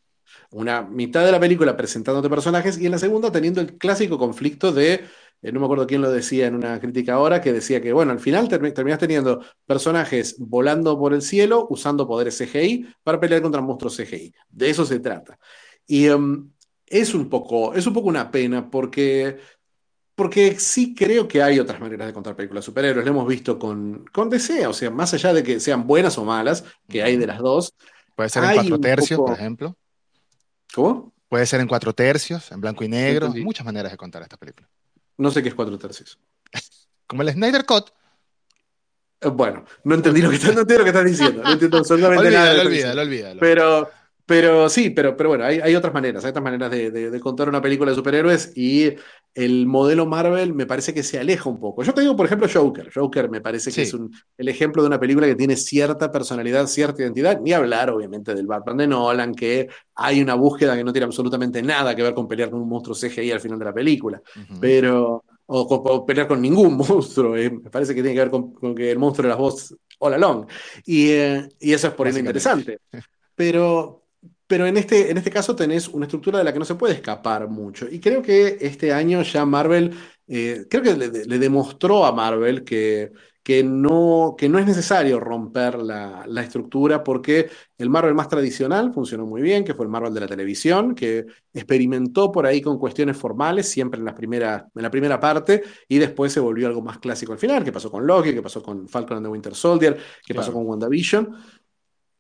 una 0.51 0.81
mitad 0.81 1.25
de 1.25 1.31
la 1.31 1.39
película 1.39 1.75
presentándote 1.75 2.29
personajes 2.29 2.77
y 2.77 2.85
en 2.85 2.91
la 2.91 2.97
segunda 2.97 3.31
teniendo 3.31 3.61
el 3.61 3.77
clásico 3.77 4.17
conflicto 4.17 4.71
de, 4.71 5.05
eh, 5.41 5.51
no 5.51 5.59
me 5.59 5.65
acuerdo 5.65 5.87
quién 5.87 6.01
lo 6.01 6.11
decía 6.11 6.47
en 6.47 6.55
una 6.55 6.79
crítica 6.79 7.13
ahora, 7.13 7.41
que 7.41 7.53
decía 7.53 7.81
que, 7.81 7.93
bueno, 7.93 8.11
al 8.11 8.19
final 8.19 8.47
terminas 8.47 8.99
teniendo 8.99 9.43
personajes 9.65 10.35
volando 10.39 10.97
por 10.97 11.13
el 11.13 11.21
cielo 11.21 11.67
usando 11.69 12.07
poderes 12.07 12.37
CGI 12.37 12.87
para 13.03 13.19
pelear 13.19 13.41
contra 13.41 13.61
monstruos 13.61 13.97
CGI. 13.97 14.33
De 14.49 14.69
eso 14.69 14.85
se 14.85 14.99
trata. 14.99 15.37
Y 15.87 16.07
em, 16.07 16.51
es, 16.85 17.13
un 17.13 17.29
poco, 17.29 17.73
es 17.73 17.85
un 17.87 17.93
poco 17.93 18.09
una 18.09 18.31
pena 18.31 18.69
porque 18.69 19.37
porque 20.15 20.57
sí 20.59 20.95
creo 20.95 21.27
que 21.27 21.43
hay 21.43 21.59
otras 21.59 21.79
maneras 21.79 22.07
de 22.07 22.13
contar 22.13 22.35
películas 22.35 22.63
de 22.63 22.65
superhéroes. 22.65 23.05
Lo 23.05 23.11
hemos 23.11 23.27
visto 23.27 23.59
con, 23.59 24.05
con 24.11 24.29
DC, 24.29 24.65
o 24.65 24.73
sea, 24.73 24.89
más 24.89 25.13
allá 25.13 25.33
de 25.33 25.43
que 25.43 25.59
sean 25.59 25.85
buenas 25.85 26.17
o 26.17 26.23
malas, 26.23 26.63
que 26.87 27.03
hay 27.03 27.17
de 27.17 27.27
las 27.27 27.39
dos. 27.39 27.73
Puede 28.15 28.29
ser 28.29 28.43
en 28.45 28.53
cuatro 28.53 28.79
tercios, 28.79 29.19
por 29.19 29.33
ejemplo. 29.33 29.75
¿Cómo? 30.73 31.13
Puede 31.27 31.45
ser 31.45 31.59
en 31.59 31.67
cuatro 31.67 31.93
tercios, 31.93 32.51
en 32.51 32.61
blanco 32.61 32.83
y 32.83 32.87
negro. 32.87 33.31
Hay 33.33 33.43
muchas 33.43 33.65
maneras 33.65 33.91
de 33.91 33.97
contar 33.97 34.21
esta 34.21 34.37
película. 34.37 34.69
No 35.17 35.31
sé 35.31 35.43
qué 35.43 35.49
es 35.49 35.55
cuatro 35.55 35.77
tercios. 35.77 36.17
Como 37.07 37.21
el 37.21 37.31
Snyder 37.31 37.65
Cut. 37.65 37.89
Bueno, 39.21 39.65
no 39.83 39.95
entendí 39.95 40.21
lo 40.21 40.29
que, 40.29 40.37
no 40.37 40.61
entiendo 40.61 40.77
lo 40.77 40.83
que 40.83 40.89
estás 40.89 41.05
diciendo. 41.05 41.43
No 41.43 41.51
entiendo 41.51 41.77
absolutamente 41.79 42.31
nada. 42.31 42.61
Olvídalo, 42.61 43.01
olvídalo. 43.01 43.39
Pero, 43.39 43.89
pero 44.25 44.69
sí, 44.69 44.89
pero, 44.89 45.15
pero 45.15 45.29
bueno, 45.29 45.45
hay, 45.45 45.59
hay 45.59 45.75
otras 45.75 45.93
maneras, 45.93 46.23
hay 46.25 46.31
otras 46.31 46.43
maneras 46.43 46.71
de, 46.71 46.91
de, 46.91 47.19
contar 47.19 47.47
una 47.47 47.61
película 47.61 47.91
de 47.91 47.95
superhéroes 47.95 48.51
y 48.55 48.93
el 49.35 49.67
modelo 49.67 50.05
Marvel 50.05 50.53
me 50.53 50.65
parece 50.65 50.93
que 50.93 51.03
se 51.03 51.19
aleja 51.19 51.49
un 51.49 51.59
poco. 51.59 51.83
Yo 51.83 51.93
te 51.93 52.01
digo, 52.01 52.15
por 52.15 52.25
ejemplo, 52.25 52.47
Joker. 52.51 52.89
Joker 52.93 53.29
me 53.29 53.41
parece 53.41 53.71
que 53.71 53.83
es 53.83 53.93
un, 53.93 54.11
el 54.37 54.47
ejemplo 54.47 54.81
de 54.81 54.87
una 54.87 54.99
película 54.99 55.27
que 55.27 55.35
tiene 55.35 55.55
cierta 55.55 56.11
personalidad, 56.11 56.67
cierta 56.67 57.03
identidad, 57.03 57.39
ni 57.41 57.53
hablar 57.53 57.89
obviamente 57.91 58.33
del 58.33 58.47
Batman 58.47 58.77
de 58.77 58.87
Nolan, 58.87 59.35
que 59.35 59.67
hay 59.95 60.21
una 60.21 60.35
búsqueda 60.35 60.75
que 60.75 60.83
no 60.83 60.93
tiene 60.93 61.05
absolutamente 61.05 61.61
nada 61.61 61.95
que 61.95 62.01
ver 62.01 62.13
con 62.13 62.27
pelear 62.27 62.49
con 62.49 62.61
un 62.61 62.69
monstruo 62.69 62.95
CGI 62.95 63.31
al 63.31 63.41
final 63.41 63.59
de 63.59 63.65
la 63.65 63.73
película. 63.73 64.21
Pero 64.59 65.23
o, 65.47 66.05
pelear 66.05 66.27
con 66.27 66.41
ningún 66.41 66.77
monstruo. 66.77 67.35
Eh. 67.35 67.49
Me 67.49 67.69
parece 67.69 67.93
que 67.93 68.01
tiene 68.01 68.15
que 68.15 68.27
ver 68.27 68.31
con, 68.31 68.75
que 68.75 68.91
el 68.91 68.99
monstruo 68.99 69.27
era 69.27 69.35
la 69.35 69.41
voz 69.41 69.75
all 69.99 70.13
along. 70.13 70.47
Y, 70.85 71.09
eh, 71.09 71.49
y 71.59 71.73
eso 71.73 71.87
es 71.87 71.93
por 71.93 72.07
eso 72.07 72.19
interesante. 72.19 72.79
Pero, 73.35 74.04
pero 74.47 74.65
en 74.67 74.77
este, 74.77 75.11
en 75.11 75.17
este 75.17 75.31
caso 75.31 75.55
tenés 75.55 75.87
una 75.87 76.05
estructura 76.05 76.37
de 76.37 76.43
la 76.43 76.53
que 76.53 76.59
no 76.59 76.65
se 76.65 76.75
puede 76.75 76.93
escapar 76.95 77.47
mucho. 77.47 77.87
Y 77.89 77.99
creo 77.99 78.21
que 78.21 78.57
este 78.61 78.93
año 78.93 79.21
ya 79.23 79.45
Marvel, 79.45 79.95
eh, 80.27 80.65
creo 80.69 80.83
que 80.83 80.95
le, 80.95 81.25
le, 81.25 81.39
demostró 81.39 82.05
a 82.05 82.11
Marvel 82.11 82.63
que 82.63 83.11
que 83.45 83.63
no, 83.63 84.33
que 84.35 84.49
no 84.49 84.57
es 84.57 84.65
necesario 84.65 85.19
romper 85.19 85.77
la, 85.77 86.25
estructura 86.41 87.03
porque 87.03 87.47
el 87.77 87.91
Marvel 87.91 88.15
más 88.15 88.27
tradicional 88.27 88.91
funcionó 88.91 89.27
muy 89.27 89.43
bien, 89.43 89.63
que 89.63 89.75
fue 89.75 89.85
el 89.85 89.91
Marvel 89.91 90.15
de 90.15 90.21
la 90.21 90.27
televisión, 90.27 90.95
que 90.95 91.27
experimentó 91.53 92.31
por 92.31 92.47
ahí 92.47 92.59
con 92.59 92.79
cuestiones 92.79 93.15
formales, 93.17 93.69
siempre 93.69 93.99
en 93.99 94.05
la 94.05 94.15
primera, 94.15 94.67
en 94.73 94.81
la 94.81 94.89
primera 94.89 95.19
parte, 95.19 95.61
y 95.87 95.99
después 95.99 96.33
se 96.33 96.39
volvió 96.39 96.65
algo 96.65 96.81
más 96.81 96.97
clásico 96.97 97.33
al 97.33 97.37
final, 97.37 97.63
que 97.63 97.71
pasó 97.71 97.91
con 97.91 98.07
Loki, 98.07 98.33
que 98.33 98.41
pasó 98.41 98.63
con 98.63 98.89
Falcon 98.89 99.17
and 99.17 99.27
the 99.27 99.31
Winter 99.31 99.53
Soldier, 99.53 99.95
que 100.25 100.33
pasó 100.33 100.51
con 100.51 100.65
WandaVision. 100.65 101.35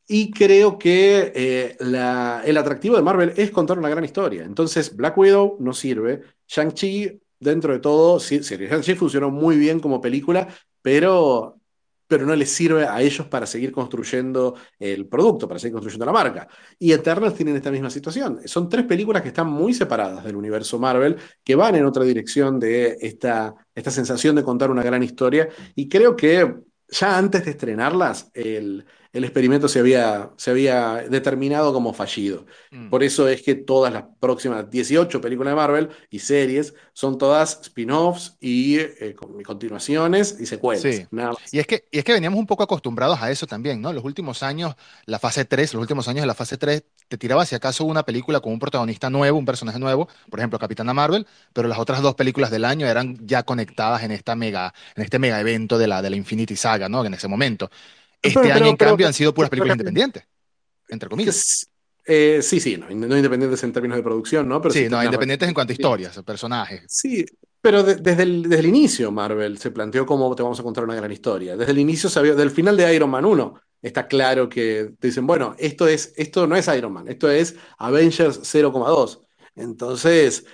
Y 0.07 0.31
creo 0.31 0.77
que 0.77 1.31
eh, 1.35 1.77
el 1.79 2.57
atractivo 2.57 2.95
de 2.95 3.01
Marvel 3.01 3.33
es 3.35 3.49
contar 3.49 3.79
una 3.79 3.89
gran 3.89 4.05
historia. 4.05 4.43
Entonces, 4.43 4.95
Black 4.95 5.17
Widow 5.17 5.57
no 5.59 5.73
sirve. 5.73 6.21
Shang-Chi, 6.47 7.19
dentro 7.39 7.73
de 7.73 7.79
todo, 7.79 8.19
sí, 8.19 8.39
Shang-Chi 8.39 8.95
funcionó 8.95 9.31
muy 9.31 9.57
bien 9.57 9.79
como 9.79 9.99
película, 9.99 10.47
pero, 10.83 11.59
pero 12.07 12.27
no 12.27 12.35
les 12.35 12.51
sirve 12.51 12.85
a 12.85 13.01
ellos 13.01 13.25
para 13.25 13.47
seguir 13.47 13.71
construyendo 13.71 14.53
el 14.77 15.07
producto, 15.07 15.47
para 15.47 15.59
seguir 15.59 15.73
construyendo 15.73 16.05
la 16.05 16.11
marca. 16.11 16.47
Y 16.77 16.91
Eternals 16.91 17.33
tienen 17.33 17.55
esta 17.55 17.71
misma 17.71 17.89
situación. 17.89 18.41
Son 18.45 18.69
tres 18.69 18.85
películas 18.85 19.23
que 19.23 19.29
están 19.29 19.47
muy 19.47 19.73
separadas 19.73 20.23
del 20.23 20.35
universo 20.35 20.77
Marvel, 20.77 21.17
que 21.43 21.55
van 21.55 21.75
en 21.77 21.85
otra 21.85 22.03
dirección 22.03 22.59
de 22.59 22.95
esta, 23.01 23.55
esta 23.73 23.89
sensación 23.89 24.35
de 24.35 24.43
contar 24.43 24.69
una 24.69 24.83
gran 24.83 25.01
historia, 25.01 25.49
y 25.73 25.89
creo 25.89 26.15
que 26.15 26.53
ya 26.87 27.17
antes 27.17 27.43
de 27.43 27.51
estrenarlas, 27.51 28.29
el, 28.35 28.85
el 29.15 29.23
experimento 29.23 29.69
se 29.69 29.79
había, 29.79 30.29
se 30.35 30.51
había 30.51 31.05
determinado 31.09 31.71
como 31.71 31.93
fallido. 31.93 32.45
Mm. 32.71 32.89
Por 32.89 33.01
eso 33.01 33.29
es 33.29 33.41
que 33.41 33.55
todas 33.55 33.93
las 33.93 34.03
próximas 34.19 34.69
18 34.69 35.21
películas 35.21 35.53
de 35.53 35.55
Marvel 35.55 35.89
y 36.09 36.19
series 36.19 36.73
son 36.91 37.17
todas 37.17 37.61
spin-offs 37.61 38.35
y 38.41 38.77
eh, 38.77 39.15
continuaciones 39.45 40.35
y 40.37 40.45
secuelas. 40.45 41.07
Y, 41.49 41.59
es 41.59 41.65
que, 41.65 41.85
y 41.91 41.99
es 41.99 42.03
que 42.03 42.11
veníamos 42.11 42.37
un 42.37 42.45
poco 42.45 42.63
acostumbrados 42.63 43.21
a 43.21 43.31
eso 43.31 43.47
también, 43.47 43.79
¿no? 43.79 43.93
Los 43.93 44.03
últimos 44.03 44.43
años, 44.43 44.75
la 45.05 45.17
fase 45.17 45.45
3, 45.45 45.73
los 45.75 45.81
últimos 45.81 46.09
años 46.09 46.23
de 46.23 46.27
la 46.27 46.35
fase 46.35 46.57
3, 46.57 46.83
te 47.07 47.17
tiraba 47.17 47.45
si 47.45 47.55
acaso 47.55 47.85
una 47.85 48.03
película 48.03 48.41
con 48.41 48.51
un 48.51 48.59
protagonista 48.59 49.09
nuevo, 49.09 49.39
un 49.39 49.45
personaje 49.45 49.79
nuevo, 49.79 50.09
por 50.29 50.41
ejemplo, 50.41 50.59
Capitana 50.59 50.93
Marvel, 50.93 51.25
pero 51.53 51.69
las 51.69 51.79
otras 51.79 52.01
dos 52.01 52.15
películas 52.15 52.51
del 52.51 52.65
año 52.65 52.85
eran 52.85 53.17
ya 53.25 53.43
conectadas 53.43 54.03
en, 54.03 54.11
esta 54.11 54.35
mega, 54.35 54.73
en 54.97 55.03
este 55.03 55.19
mega 55.19 55.39
evento 55.39 55.77
de 55.77 55.87
la, 55.87 56.01
de 56.01 56.09
la 56.09 56.17
Infinity 56.17 56.57
Saga, 56.57 56.89
¿no? 56.89 57.05
En 57.05 57.13
ese 57.13 57.29
momento. 57.29 57.69
Este 58.27 58.51
año, 58.51 58.67
en 58.67 58.75
cambio, 58.75 59.07
han 59.07 59.13
sido 59.13 59.33
puras 59.33 59.49
películas 59.49 59.75
independientes, 59.75 60.23
entre 60.89 61.09
comillas. 61.09 61.67
Eh, 62.07 62.39
sí, 62.43 62.59
sí, 62.59 62.77
no, 62.77 62.91
independientes 62.91 63.63
en 63.63 63.73
términos 63.73 63.97
de 63.97 64.03
producción, 64.03 64.47
¿no? 64.47 64.61
Pero 64.61 64.73
sí, 64.73 64.87
no, 64.87 65.03
independientes 65.03 65.47
en 65.47 65.53
cuanto 65.55 65.71
a 65.71 65.73
historias, 65.73 66.21
personajes. 66.23 66.83
Sí, 66.87 67.25
pero 67.61 67.81
desde, 67.81 68.21
el, 68.21 68.43
desde 68.43 68.59
el 68.59 68.67
inicio 68.67 69.11
Marvel 69.11 69.57
se 69.57 69.71
planteó 69.71 70.05
cómo 70.05 70.35
te 70.35 70.43
vamos 70.43 70.59
a 70.59 70.63
contar 70.63 70.83
una 70.83 70.93
gran 70.93 71.11
historia. 71.11 71.57
Desde 71.57 71.71
el 71.71 71.79
inicio, 71.79 72.09
sabía, 72.09 72.35
del 72.35 72.51
final 72.51 72.77
de 72.77 72.93
Iron 72.93 73.09
Man 73.09 73.25
1, 73.25 73.59
está 73.81 74.07
claro 74.07 74.47
que 74.47 74.91
te 74.99 75.07
dicen, 75.07 75.25
bueno, 75.25 75.55
esto, 75.57 75.87
es, 75.87 76.13
esto 76.15 76.45
no 76.45 76.55
es 76.55 76.67
Iron 76.67 76.93
Man, 76.93 77.07
esto 77.07 77.29
es 77.29 77.55
Avengers 77.79 78.39
0,2. 78.41 79.21
Entonces, 79.55 80.45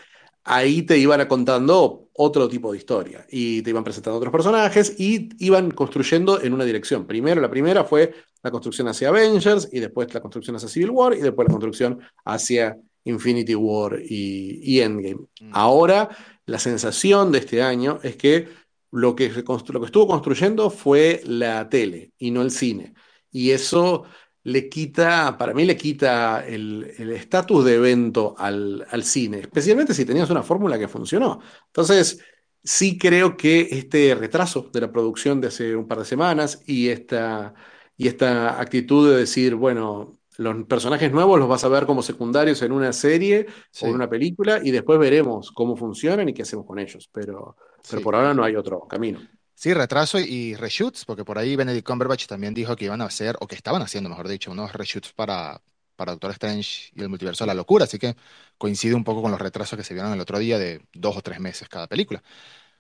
ahí 0.45 0.83
te 0.83 0.97
iban 0.97 1.25
contando 1.27 2.07
otro 2.23 2.47
tipo 2.47 2.71
de 2.71 2.77
historia 2.77 3.25
y 3.29 3.61
te 3.61 3.71
iban 3.71 3.83
presentando 3.83 4.17
otros 4.17 4.31
personajes 4.31 4.99
y 4.99 5.29
iban 5.39 5.71
construyendo 5.71 6.41
en 6.41 6.53
una 6.53 6.65
dirección. 6.65 7.07
Primero, 7.07 7.41
la 7.41 7.49
primera 7.49 7.83
fue 7.83 8.13
la 8.43 8.51
construcción 8.51 8.87
hacia 8.87 9.09
Avengers 9.09 9.69
y 9.71 9.79
después 9.79 10.13
la 10.13 10.21
construcción 10.21 10.55
hacia 10.55 10.69
Civil 10.69 10.91
War 10.91 11.13
y 11.13 11.21
después 11.21 11.47
la 11.47 11.53
construcción 11.53 11.99
hacia 12.25 12.77
Infinity 13.05 13.55
War 13.55 13.99
y, 14.03 14.79
Endgame. 14.79 15.27
Mm. 15.39 15.51
Ahora, 15.51 16.09
la 16.45 16.59
sensación 16.59 17.31
de 17.31 17.39
este 17.39 17.63
año 17.63 17.99
es 18.03 18.15
que 18.15 18.47
lo 18.91 19.15
que, 19.15 19.29
lo 19.29 19.79
que 19.79 19.85
estuvo 19.85 20.07
construyendo 20.07 20.69
fue 20.69 21.21
la 21.25 21.69
tele 21.69 22.11
y 22.17 22.31
no 22.31 22.41
el 22.41 22.51
cine. 22.51 22.93
Y 23.31 23.51
eso 23.51 24.03
le 24.43 24.69
quita, 24.69 25.37
para 25.37 25.53
mí 25.53 25.65
le 25.65 25.77
quita 25.77 26.45
el 26.47 27.11
estatus 27.13 27.63
de 27.65 27.75
evento 27.75 28.35
al, 28.37 28.85
cine, 29.03 29.39
especialmente 29.39 29.93
si 29.93 30.05
tenías 30.05 30.29
una 30.29 30.43
fórmula 30.43 30.79
que 30.79 30.87
funcionó. 30.87 31.39
Entonces, 31.67 32.19
sí 32.63 32.97
creo 32.97 33.37
que 33.37 33.67
este 33.71 34.15
retraso 34.15 34.69
de 34.73 34.81
la 34.81 34.91
producción 34.91 35.41
de 35.41 35.47
hace 35.47 35.75
un 35.75 35.87
par 35.87 35.99
de 35.99 36.05
semanas 36.05 36.63
y 36.65 36.89
esta, 36.89 37.53
y 37.97 38.07
esta 38.07 38.59
actitud 38.59 39.11
de 39.11 39.17
decir, 39.19 39.55
bueno, 39.55 40.19
los 40.37 40.65
personajes 40.65 41.11
nuevos 41.11 41.39
los 41.39 41.47
vas 41.47 41.63
a 41.63 41.69
ver 41.69 41.85
como 41.85 42.01
secundarios 42.01 42.61
en 42.63 42.71
una 42.71 42.93
serie 42.93 43.45
o 43.81 43.87
en 43.87 43.93
una 43.93 44.09
película 44.09 44.59
y 44.63 44.71
después 44.71 44.97
veremos 44.97 45.51
cómo 45.51 45.75
funcionan 45.75 46.29
y 46.29 46.33
qué 46.33 46.41
hacemos 46.41 46.65
con 46.65 46.79
ellos, 46.79 47.09
pero, 47.11 47.55
pero 47.89 48.01
por 48.01 48.15
ahora 48.15 48.33
no 48.33 48.43
hay 48.43 48.55
otro 48.55 48.87
camino. 48.87 49.19
Sí, 49.53 49.73
retraso 49.73 50.19
y 50.19 50.55
reshoots, 50.55 51.05
porque 51.05 51.23
por 51.23 51.37
ahí 51.37 51.55
Benedict 51.55 51.85
Cumberbatch 51.85 52.25
también 52.25 52.53
dijo 52.53 52.75
que 52.75 52.85
iban 52.85 53.01
a 53.01 53.05
hacer, 53.05 53.37
o 53.41 53.47
que 53.47 53.55
estaban 53.55 53.81
haciendo, 53.83 54.09
mejor 54.09 54.27
dicho, 54.27 54.49
unos 54.51 54.73
reshoots 54.73 55.13
para, 55.13 55.61
para 55.95 56.13
Doctor 56.13 56.31
Strange 56.31 56.91
y 56.95 57.01
el 57.01 57.09
multiverso 57.09 57.43
de 57.43 57.47
la 57.47 57.53
locura, 57.53 57.83
así 57.85 57.99
que 57.99 58.15
coincide 58.57 58.95
un 58.95 59.03
poco 59.03 59.21
con 59.21 59.29
los 59.29 59.39
retrasos 59.39 59.77
que 59.77 59.83
se 59.83 59.93
vieron 59.93 60.13
el 60.13 60.19
otro 60.19 60.39
día 60.39 60.57
de 60.57 60.81
dos 60.93 61.15
o 61.15 61.21
tres 61.21 61.39
meses 61.39 61.69
cada 61.69 61.85
película. 61.87 62.23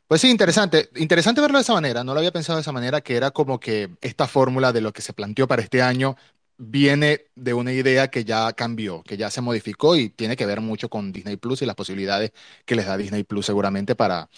Pues 0.07 0.21
sí, 0.21 0.29
interesante. 0.29 0.89
Interesante 0.97 1.41
verlo 1.41 1.57
de 1.57 1.63
esa 1.63 1.73
manera. 1.73 2.03
No 2.03 2.13
lo 2.13 2.19
había 2.19 2.31
pensado 2.33 2.57
de 2.57 2.61
esa 2.61 2.71
manera, 2.73 3.01
que 3.01 3.15
era 3.15 3.31
como 3.31 3.59
que 3.59 3.89
esta 4.01 4.27
fórmula 4.27 4.73
de 4.73 4.81
lo 4.81 4.93
que 4.93 5.01
se 5.01 5.13
planteó 5.13 5.47
para 5.47 5.61
este 5.63 5.81
año 5.81 6.17
viene 6.57 7.25
de 7.35 7.53
una 7.53 7.73
idea 7.73 8.09
que 8.09 8.23
ya 8.25 8.53
cambió, 8.53 9.03
que 9.03 9.17
ya 9.17 9.31
se 9.31 9.41
modificó 9.41 9.95
y 9.95 10.09
tiene 10.09 10.35
que 10.35 10.45
ver 10.45 10.61
mucho 10.61 10.89
con 10.89 11.11
Disney 11.13 11.37
Plus 11.37 11.61
y 11.61 11.65
las 11.65 11.75
posibilidades 11.75 12.31
que 12.65 12.75
les 12.75 12.85
da 12.85 12.97
Disney 12.97 13.23
Plus 13.23 13.45
seguramente 13.47 13.95
para 13.95 14.29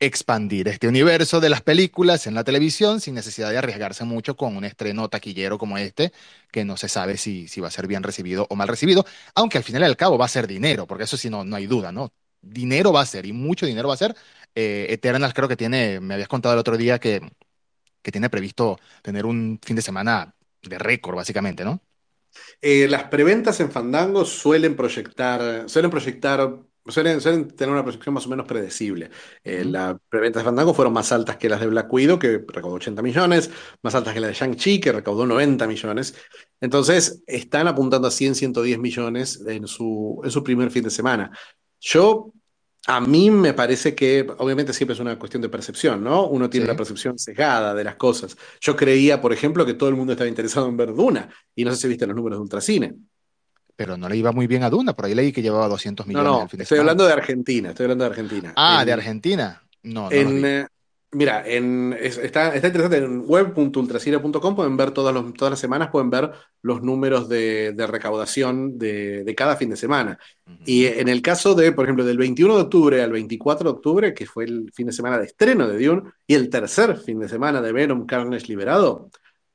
expandir 0.00 0.68
este 0.68 0.88
universo 0.88 1.40
de 1.40 1.48
las 1.48 1.62
películas 1.62 2.26
en 2.26 2.34
la 2.34 2.44
televisión 2.44 3.00
sin 3.00 3.14
necesidad 3.14 3.50
de 3.50 3.58
arriesgarse 3.58 4.04
mucho 4.04 4.36
con 4.36 4.56
un 4.56 4.64
estreno 4.64 5.08
taquillero 5.08 5.58
como 5.58 5.78
este, 5.78 6.12
que 6.52 6.64
no 6.64 6.76
se 6.76 6.88
sabe 6.88 7.16
si, 7.16 7.48
si 7.48 7.60
va 7.60 7.68
a 7.68 7.70
ser 7.70 7.86
bien 7.86 8.02
recibido 8.02 8.46
o 8.50 8.56
mal 8.56 8.68
recibido, 8.68 9.04
aunque 9.34 9.58
al 9.58 9.64
final 9.64 9.82
y 9.82 9.86
al 9.86 9.96
cabo 9.96 10.18
va 10.18 10.26
a 10.26 10.28
ser 10.28 10.46
dinero, 10.46 10.86
porque 10.86 11.04
eso 11.04 11.16
sí 11.16 11.30
no, 11.30 11.44
no 11.44 11.56
hay 11.56 11.66
duda, 11.66 11.92
¿no? 11.92 12.12
Dinero 12.40 12.92
va 12.92 13.00
a 13.02 13.06
ser 13.06 13.26
y 13.26 13.32
mucho 13.32 13.66
dinero 13.66 13.88
va 13.88 13.94
a 13.94 13.96
ser. 13.96 14.14
Eh, 14.54 14.86
Eternals 14.90 15.34
creo 15.34 15.48
que 15.48 15.56
tiene, 15.56 16.00
me 16.00 16.14
habías 16.14 16.28
contado 16.28 16.54
el 16.54 16.60
otro 16.60 16.76
día 16.76 16.98
que, 17.00 17.20
que 18.02 18.12
tiene 18.12 18.30
previsto 18.30 18.78
tener 19.02 19.26
un 19.26 19.60
fin 19.64 19.76
de 19.76 19.82
semana 19.82 20.34
de 20.62 20.78
récord, 20.78 21.16
básicamente, 21.16 21.64
¿no? 21.64 21.80
Eh, 22.60 22.88
las 22.88 23.04
preventas 23.04 23.60
en 23.60 23.70
Fandango 23.70 24.24
suelen 24.24 24.76
proyectar, 24.76 25.68
suelen 25.68 25.90
proyectar 25.90 26.58
Suelen, 26.88 27.48
tener 27.48 27.72
una 27.72 27.82
proyección 27.82 28.14
más 28.14 28.26
o 28.26 28.30
menos 28.30 28.46
predecible. 28.46 29.10
Eh, 29.44 29.64
las 29.64 29.96
preventas 30.08 30.40
de 30.40 30.44
Fandango 30.44 30.72
fueron 30.72 30.94
más 30.94 31.12
altas 31.12 31.36
que 31.36 31.48
las 31.48 31.60
de 31.60 31.66
Black 31.66 31.92
Widow, 31.92 32.18
que 32.18 32.44
recaudó 32.48 32.76
80 32.76 33.02
millones, 33.02 33.50
más 33.82 33.94
altas 33.94 34.14
que 34.14 34.20
las 34.20 34.30
de 34.30 34.34
Shang-Chi, 34.34 34.80
que 34.80 34.92
recaudó 34.92 35.26
90 35.26 35.66
millones. 35.66 36.14
Entonces, 36.60 37.22
están 37.26 37.68
apuntando 37.68 38.08
a 38.08 38.10
100, 38.10 38.34
110 38.34 38.78
millones 38.78 39.42
en 39.46 39.66
su, 39.66 40.20
en 40.24 40.30
su 40.30 40.42
primer 40.42 40.70
fin 40.70 40.84
de 40.84 40.90
semana. 40.90 41.30
Yo, 41.80 42.32
a 42.86 43.00
mí 43.00 43.30
me 43.30 43.52
parece 43.52 43.94
que, 43.94 44.26
obviamente 44.38 44.72
siempre 44.72 44.94
es 44.94 45.00
una 45.00 45.18
cuestión 45.18 45.42
de 45.42 45.50
percepción, 45.50 46.02
¿no? 46.02 46.26
Uno 46.28 46.48
tiene 46.48 46.66
la 46.66 46.76
percepción 46.76 47.18
cegada 47.18 47.74
de 47.74 47.84
las 47.84 47.96
cosas. 47.96 48.36
Yo 48.60 48.74
creía, 48.76 49.20
por 49.20 49.32
ejemplo, 49.32 49.66
que 49.66 49.74
todo 49.74 49.90
el 49.90 49.96
mundo 49.96 50.12
estaba 50.12 50.28
interesado 50.28 50.68
en 50.68 50.76
ver 50.76 50.94
Duna, 50.94 51.28
y 51.54 51.64
no 51.64 51.72
sé 51.72 51.82
si 51.82 51.88
viste 51.88 52.06
los 52.06 52.16
números 52.16 52.38
de 52.38 52.42
Ultracine 52.42 52.96
pero 53.78 53.96
no 53.96 54.08
le 54.08 54.16
iba 54.16 54.32
muy 54.32 54.48
bien 54.48 54.64
a 54.64 54.70
Duna. 54.70 54.92
Por 54.92 55.04
ahí 55.04 55.14
leí 55.14 55.30
que 55.30 55.40
llevaba 55.40 55.68
200 55.68 56.04
millones. 56.04 56.26
No, 56.26 56.40
no, 56.40 56.62
estoy 56.62 56.80
hablando 56.80 57.06
de 57.06 57.12
Argentina, 57.12 57.68
estoy 57.68 57.84
hablando 57.84 58.02
de 58.02 58.10
Argentina. 58.10 58.52
Ah, 58.56 58.84
de 58.84 58.92
Argentina. 58.92 59.62
No, 59.84 60.10
no 60.10 60.10
en, 60.10 60.44
eh, 60.44 60.66
Mira, 61.12 61.44
en, 61.46 61.96
está, 62.00 62.52
está, 62.56 62.66
interesante 62.66 62.96
en 62.96 63.24
web.ultracine.com 63.24 64.56
pueden 64.56 64.76
ver 64.76 64.90
todas, 64.90 65.14
los, 65.14 65.32
todas 65.32 65.52
las 65.52 65.60
semanas, 65.60 65.90
pueden 65.92 66.10
ver 66.10 66.32
los 66.60 66.82
números 66.82 67.28
de, 67.28 67.72
de 67.72 67.86
recaudación 67.86 68.80
de, 68.80 69.22
de, 69.22 69.34
cada 69.36 69.54
fin 69.54 69.70
de 69.70 69.76
semana. 69.76 70.18
Uh 70.44 70.50
-huh. 70.50 70.62
Y 70.66 70.86
en 70.86 71.06
el 71.06 71.22
caso 71.22 71.54
de, 71.54 71.70
por 71.70 71.84
ejemplo, 71.84 72.04
del 72.04 72.18
21 72.18 72.56
de 72.56 72.62
octubre 72.62 73.00
al 73.00 73.12
24 73.12 73.70
de 73.70 73.76
octubre, 73.76 74.12
que 74.12 74.26
fue 74.26 74.44
el 74.44 74.72
fin 74.74 74.88
de 74.88 74.92
semana 74.92 75.18
de 75.18 75.26
estreno 75.26 75.68
de 75.68 75.86
Dune, 75.86 76.02
y 76.26 76.34
el 76.34 76.50
tercer 76.50 76.96
fin 76.96 77.20
de 77.20 77.28
semana 77.28 77.62
de 77.62 77.70
Venom 77.70 78.06
Carnage 78.06 78.48
Liberado, 78.48 79.08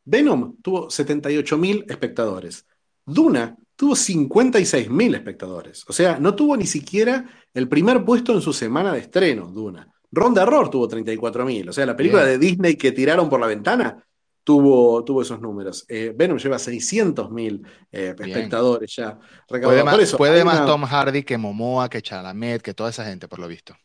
Venom 0.06 0.56
tuvo 0.62 0.88
78.000 0.88 1.92
espectadores. 1.92 2.66
Duna 3.06 3.58
tuvo 3.76 3.94
56.000 3.94 5.16
espectadores. 5.16 5.86
O 5.88 5.94
sea, 5.94 6.18
no 6.20 6.36
tuvo 6.36 6.56
ni 6.58 6.66
siquiera 6.66 7.26
el 7.54 7.68
primer 7.68 8.04
puesto 8.04 8.34
en 8.34 8.42
su 8.42 8.54
semana 8.54 8.94
de 8.94 9.00
estreno, 9.00 9.52
Duna. 9.52 9.92
Ronda 10.12 10.44
Error 10.44 10.70
tuvo 10.70 10.88
34.000. 10.88 11.70
O 11.70 11.74
sea, 11.74 11.86
la 11.86 11.96
película 11.96 12.24
Bien. 12.24 12.40
de 12.40 12.46
Disney 12.46 12.76
que 12.76 12.92
tiraron 12.92 13.30
por 13.30 13.40
la 13.40 13.48
ventana 13.48 14.04
tuvo, 14.44 15.04
tuvo 15.04 15.22
esos 15.22 15.42
números. 15.42 15.86
Eh, 15.88 16.14
Venom 16.16 16.38
lleva 16.38 16.58
600.000 16.58 17.66
eh, 17.92 18.16
espectadores 18.20 18.96
ya. 18.96 19.18
Puede 19.48 19.84
más, 19.84 20.00
eso, 20.00 20.18
puede 20.18 20.44
más 20.44 20.58
una... 20.58 20.66
Tom 20.66 20.84
Hardy 20.84 21.24
que 21.24 21.38
Momoa, 21.38 21.90
que 21.90 22.02
Chalamet, 22.02 22.62
que 22.62 22.74
toda 22.74 22.90
esa 22.90 23.06
gente, 23.06 23.28
por 23.28 23.40
lo 23.40 23.48
visto. 23.48 23.76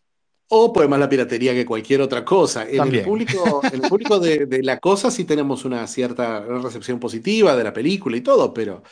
O 0.51 0.72
puede 0.72 0.88
más 0.88 0.98
la 0.98 1.09
piratería 1.09 1.53
que 1.53 1.66
cualquier 1.66 2.01
otra 2.01 2.24
cosa. 2.24 2.68
En 2.68 2.79
También. 2.79 3.05
el 3.05 3.09
público, 3.09 3.61
en 3.64 3.85
el 3.85 3.88
público 3.88 4.18
de, 4.18 4.46
de, 4.46 4.62
la 4.62 4.79
cosa 4.79 5.11
sí 5.11 5.24
tenemos 5.24 5.64
una 5.64 5.87
cierta 5.87 6.40
recepción 6.40 6.98
positiva 6.98 7.55
de 7.55 7.64
la 7.64 7.72
película 7.72 8.16
y 8.16 8.22
todo, 8.22 8.53
pero 8.53 8.83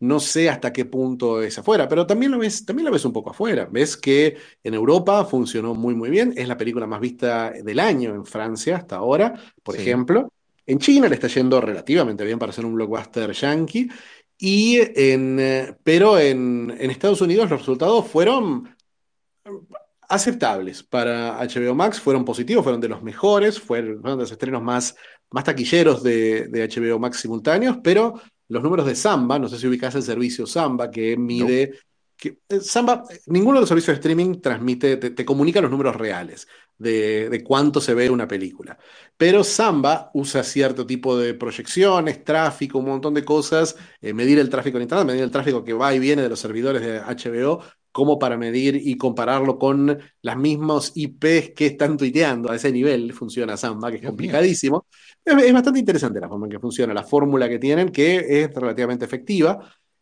no 0.00 0.20
sé 0.20 0.50
hasta 0.50 0.72
qué 0.72 0.84
punto 0.84 1.42
es 1.42 1.58
afuera, 1.58 1.88
pero 1.88 2.06
también 2.06 2.32
lo 2.32 2.38
ves, 2.38 2.64
también 2.64 2.86
lo 2.86 2.92
ves 2.92 3.04
un 3.04 3.12
poco 3.12 3.30
afuera. 3.30 3.66
Ves 3.70 3.96
que 3.96 4.36
en 4.62 4.74
Europa 4.74 5.24
funcionó 5.24 5.74
muy, 5.74 5.94
muy 5.94 6.10
bien. 6.10 6.32
Es 6.36 6.48
la 6.48 6.56
película 6.56 6.86
más 6.86 7.00
vista 7.00 7.50
del 7.50 7.78
año 7.80 8.14
en 8.14 8.26
Francia 8.26 8.76
hasta 8.76 8.96
ahora, 8.96 9.34
por 9.62 9.76
sí. 9.76 9.82
ejemplo. 9.82 10.30
En 10.66 10.78
China 10.78 11.08
le 11.08 11.14
está 11.14 11.28
yendo 11.28 11.60
relativamente 11.60 12.24
bien 12.24 12.38
para 12.38 12.52
ser 12.52 12.64
un 12.66 12.74
blockbuster 12.74 13.32
yankee. 13.32 13.88
Y 14.36 14.78
en, 14.78 15.38
eh, 15.38 15.76
pero 15.82 16.18
en, 16.18 16.74
en 16.78 16.90
Estados 16.90 17.20
Unidos 17.20 17.50
los 17.50 17.60
resultados 17.60 18.06
fueron 18.08 18.74
aceptables 20.08 20.82
para 20.82 21.38
HBO 21.40 21.74
Max, 21.74 22.00
fueron 22.00 22.24
positivos, 22.24 22.62
fueron 22.62 22.80
de 22.80 22.88
los 22.88 23.02
mejores, 23.02 23.60
fueron, 23.60 24.00
fueron 24.00 24.18
de 24.18 24.24
los 24.24 24.32
estrenos 24.32 24.62
más, 24.62 24.96
más 25.30 25.44
taquilleros 25.44 26.02
de, 26.02 26.48
de 26.48 26.68
HBO 26.68 26.98
Max 26.98 27.20
simultáneos, 27.20 27.78
pero 27.82 28.20
los 28.54 28.62
números 28.62 28.86
de 28.86 28.94
Samba, 28.94 29.38
no 29.38 29.48
sé 29.48 29.58
si 29.58 29.66
ubicás 29.66 29.94
el 29.94 30.02
servicio 30.02 30.46
Samba 30.46 30.90
que 30.90 31.16
mide... 31.16 31.70
No. 31.72 31.78
Que, 32.16 32.38
eh, 32.48 32.60
Samba, 32.60 33.02
ninguno 33.26 33.56
de 33.56 33.62
los 33.62 33.68
servicios 33.68 33.96
de 33.96 34.00
streaming 34.00 34.40
transmite, 34.40 34.96
te, 34.96 35.10
te 35.10 35.24
comunica 35.24 35.60
los 35.60 35.70
números 35.70 35.96
reales 35.96 36.46
de, 36.78 37.28
de, 37.28 37.42
cuánto 37.42 37.80
se 37.80 37.92
ve 37.92 38.08
una 38.08 38.28
película. 38.28 38.78
Pero 39.16 39.42
Samba 39.44 40.10
usa 40.14 40.44
cierto 40.44 40.86
tipo 40.86 41.18
de 41.18 41.34
proyecciones, 41.34 42.24
tráfico, 42.24 42.78
un 42.78 42.86
montón 42.86 43.14
de 43.14 43.24
cosas, 43.24 43.76
eh, 44.00 44.14
medir 44.14 44.38
el 44.38 44.48
tráfico 44.48 44.78
en 44.78 44.82
Internet, 44.82 45.06
medir 45.06 45.22
el 45.22 45.30
tráfico 45.30 45.64
que 45.64 45.72
va 45.72 45.92
y 45.92 45.98
viene 45.98 46.22
de 46.22 46.28
los 46.28 46.38
servidores 46.38 46.82
de 46.82 47.00
HBO, 47.00 47.62
como 47.94 48.18
para 48.18 48.36
medir 48.36 48.74
y 48.74 48.96
compararlo 48.96 49.56
con 49.56 49.96
las 50.20 50.36
mismas 50.36 50.90
IPs 50.96 51.50
que 51.54 51.66
están 51.66 51.96
tuiteando. 51.96 52.50
A 52.50 52.56
ese 52.56 52.72
nivel 52.72 53.12
funciona 53.12 53.56
Samba, 53.56 53.88
que 53.92 53.98
es 53.98 54.02
complicadísimo. 54.02 54.86
Es, 55.24 55.32
es, 55.32 55.52
bastante 55.52 55.78
interesante 55.78 56.18
la 56.18 56.28
forma 56.28 56.46
en 56.46 56.50
que 56.50 56.58
funciona, 56.58 56.92
la 56.92 57.04
fórmula 57.04 57.48
que 57.48 57.60
tienen, 57.60 57.90
que 57.90 58.42
es 58.42 58.52
relativamente 58.52 59.04
efectiva. 59.04 59.60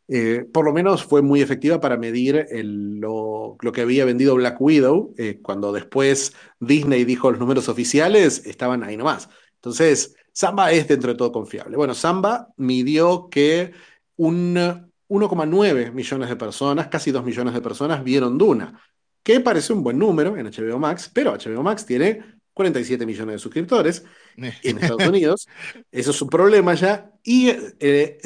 Eh, 0.09 0.47
por 0.51 0.65
lo 0.65 0.73
menos 0.73 1.05
fue 1.05 1.21
muy 1.21 1.43
efectiva 1.43 1.81
para 1.81 1.99
medir 1.99 2.47
el, 2.49 2.99
lo, 2.99 3.59
lo, 3.61 3.73
que 3.73 3.83
había 3.83 4.07
vendido 4.07 4.37
Black 4.37 4.59
Widow. 4.59 5.13
Eh, 5.19 5.41
cuando 5.43 5.71
después 5.71 6.33
Disney 6.61 7.05
dijo 7.05 7.31
los 7.31 7.41
números 7.41 7.69
oficiales, 7.69 8.47
estaban 8.47 8.85
ahí 8.85 8.97
nomás. 8.97 9.29
Entonces, 9.57 10.17
Samba 10.33 10.73
es 10.73 10.89
dentro 10.89 11.13
de 11.13 11.19
todo 11.19 11.31
confiable. 11.31 11.77
Bueno, 11.77 11.93
Samba 11.93 12.49
midió 12.57 13.29
que 13.29 13.73
un 14.17 14.91
1,9 15.13 15.93
millones 15.93 16.29
de 16.29 16.37
personas, 16.37 16.89
casi 16.89 17.11
2 17.11 17.23
millones 17.23 17.53
de 17.53 17.61
personas 17.61 18.03
vieron 18.03 18.39
Duna, 18.39 18.81
que 19.23 19.41
parece 19.41 19.75
un 19.75 19.83
buen 19.83 19.99
número 19.99 20.37
en 20.37 20.47
HBO 20.47 20.79
Max, 20.79 21.11
pero 21.13 21.37
HBO 21.37 21.63
Max 21.63 21.85
tiene 21.85 22.41
47 22.55 23.05
millones 23.05 23.35
de 23.35 23.39
suscriptores 23.39 24.05
en 24.37 24.79
Estados 24.79 25.07
Unidos. 25.07 25.49
Eso 25.93 26.11
es 26.11 26.23
un 26.23 26.29
problema 26.29 26.75
ya. 26.75 27.11
Y 27.23 27.51
eh, 27.51 28.19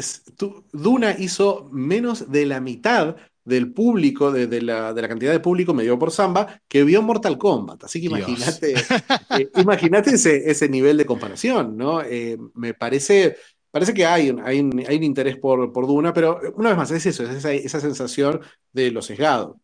Duna 0.72 1.16
hizo 1.18 1.68
menos 1.72 2.30
de 2.30 2.46
la 2.46 2.60
mitad 2.60 3.16
del 3.44 3.72
público, 3.72 4.32
de, 4.32 4.46
de, 4.46 4.62
la, 4.62 4.92
de, 4.92 5.02
la, 5.02 5.08
cantidad 5.08 5.32
de 5.32 5.40
público 5.40 5.74
medio 5.74 5.98
por 5.98 6.10
Samba, 6.10 6.60
que 6.66 6.82
vio 6.82 7.02
Mortal 7.02 7.38
Kombat. 7.38 7.84
Así 7.84 8.00
que 8.00 8.06
imagínate, 8.06 8.74
eh, 10.30 10.42
ese, 10.46 10.68
nivel 10.68 10.96
de 10.96 11.06
comparación, 11.06 11.76
¿no? 11.76 12.02
Eh, 12.02 12.36
me 12.54 12.74
parece 12.74 13.36
parece 13.76 13.92
que 13.92 14.06
hay 14.06 14.30
un, 14.30 14.40
hay 14.40 14.58
un, 14.58 14.82
hay 14.88 14.96
un 14.96 15.02
interés 15.02 15.36
por, 15.36 15.70
por, 15.70 15.86
Duna, 15.86 16.14
pero 16.14 16.40
una 16.54 16.70
vez 16.70 16.78
más, 16.78 16.90
es 16.92 17.04
eso, 17.04 17.24
es 17.24 17.28
esa, 17.36 17.52
esa 17.52 17.78
sensación 17.78 18.40
de 18.72 18.90
lo 18.90 19.02
sesgado. 19.02 19.60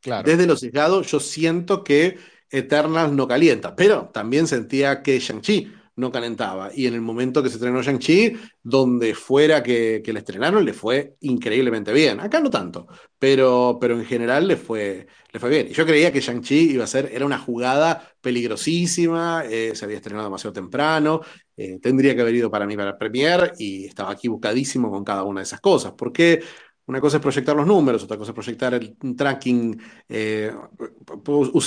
Claro. 0.00 0.28
Desde 0.28 0.48
lo 0.48 0.56
sesgado, 0.56 1.02
yo 1.02 1.20
siento 1.20 1.84
que 1.84 2.18
Eternals 2.50 3.12
no 3.12 3.28
calienta, 3.28 3.76
pero 3.76 4.10
también 4.12 4.48
sentía 4.48 5.00
que 5.00 5.20
Shang-Chi 5.20 5.72
no 5.96 6.10
calentaba. 6.10 6.70
Y 6.74 6.86
en 6.86 6.94
el 6.94 7.00
momento 7.00 7.42
que 7.42 7.48
se 7.48 7.56
estrenó 7.56 7.82
Shang-Chi, 7.82 8.34
donde 8.62 9.14
fuera 9.14 9.62
que, 9.62 10.00
que 10.04 10.12
le 10.12 10.20
estrenaron, 10.20 10.64
le 10.64 10.72
fue 10.72 11.16
increíblemente 11.20 11.92
bien. 11.92 12.20
Acá 12.20 12.40
no 12.40 12.50
tanto, 12.50 12.86
pero, 13.18 13.78
pero 13.80 13.98
en 13.98 14.04
general 14.04 14.48
le 14.48 14.56
fue, 14.56 15.06
le 15.32 15.40
fue 15.40 15.50
bien. 15.50 15.68
Y 15.68 15.72
yo 15.72 15.86
creía 15.86 16.12
que 16.12 16.20
Shang-Chi 16.20 16.72
iba 16.72 16.84
a 16.84 16.86
ser, 16.86 17.10
era 17.12 17.26
una 17.26 17.38
jugada 17.38 18.12
peligrosísima, 18.20 19.44
eh, 19.50 19.72
se 19.74 19.84
había 19.84 19.96
estrenado 19.96 20.26
demasiado 20.26 20.52
temprano, 20.52 21.20
eh, 21.56 21.78
tendría 21.80 22.14
que 22.14 22.22
haber 22.22 22.34
ido 22.34 22.50
para 22.50 22.66
mí 22.66 22.76
para 22.76 22.96
Premiere 22.96 23.52
y 23.58 23.84
estaba 23.86 24.12
aquí 24.12 24.28
buscadísimo 24.28 24.90
con 24.90 25.04
cada 25.04 25.24
una 25.24 25.40
de 25.40 25.44
esas 25.44 25.60
cosas. 25.60 25.92
Porque 25.96 26.40
una 26.86 27.00
cosa 27.00 27.18
es 27.18 27.22
proyectar 27.22 27.54
los 27.54 27.66
números, 27.66 28.02
otra 28.02 28.16
cosa 28.16 28.32
es 28.32 28.34
proyectar 28.34 28.74
el 28.74 28.96
tracking, 29.16 29.80
eh, 30.08 30.52